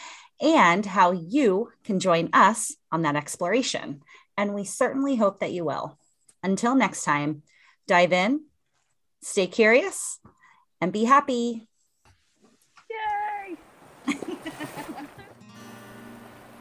[0.42, 4.02] and how you can join us on that exploration.
[4.38, 5.98] And we certainly hope that you will.
[6.44, 7.44] Until next time,
[7.88, 8.42] dive in,
[9.22, 10.20] stay curious,
[10.82, 11.70] and be happy.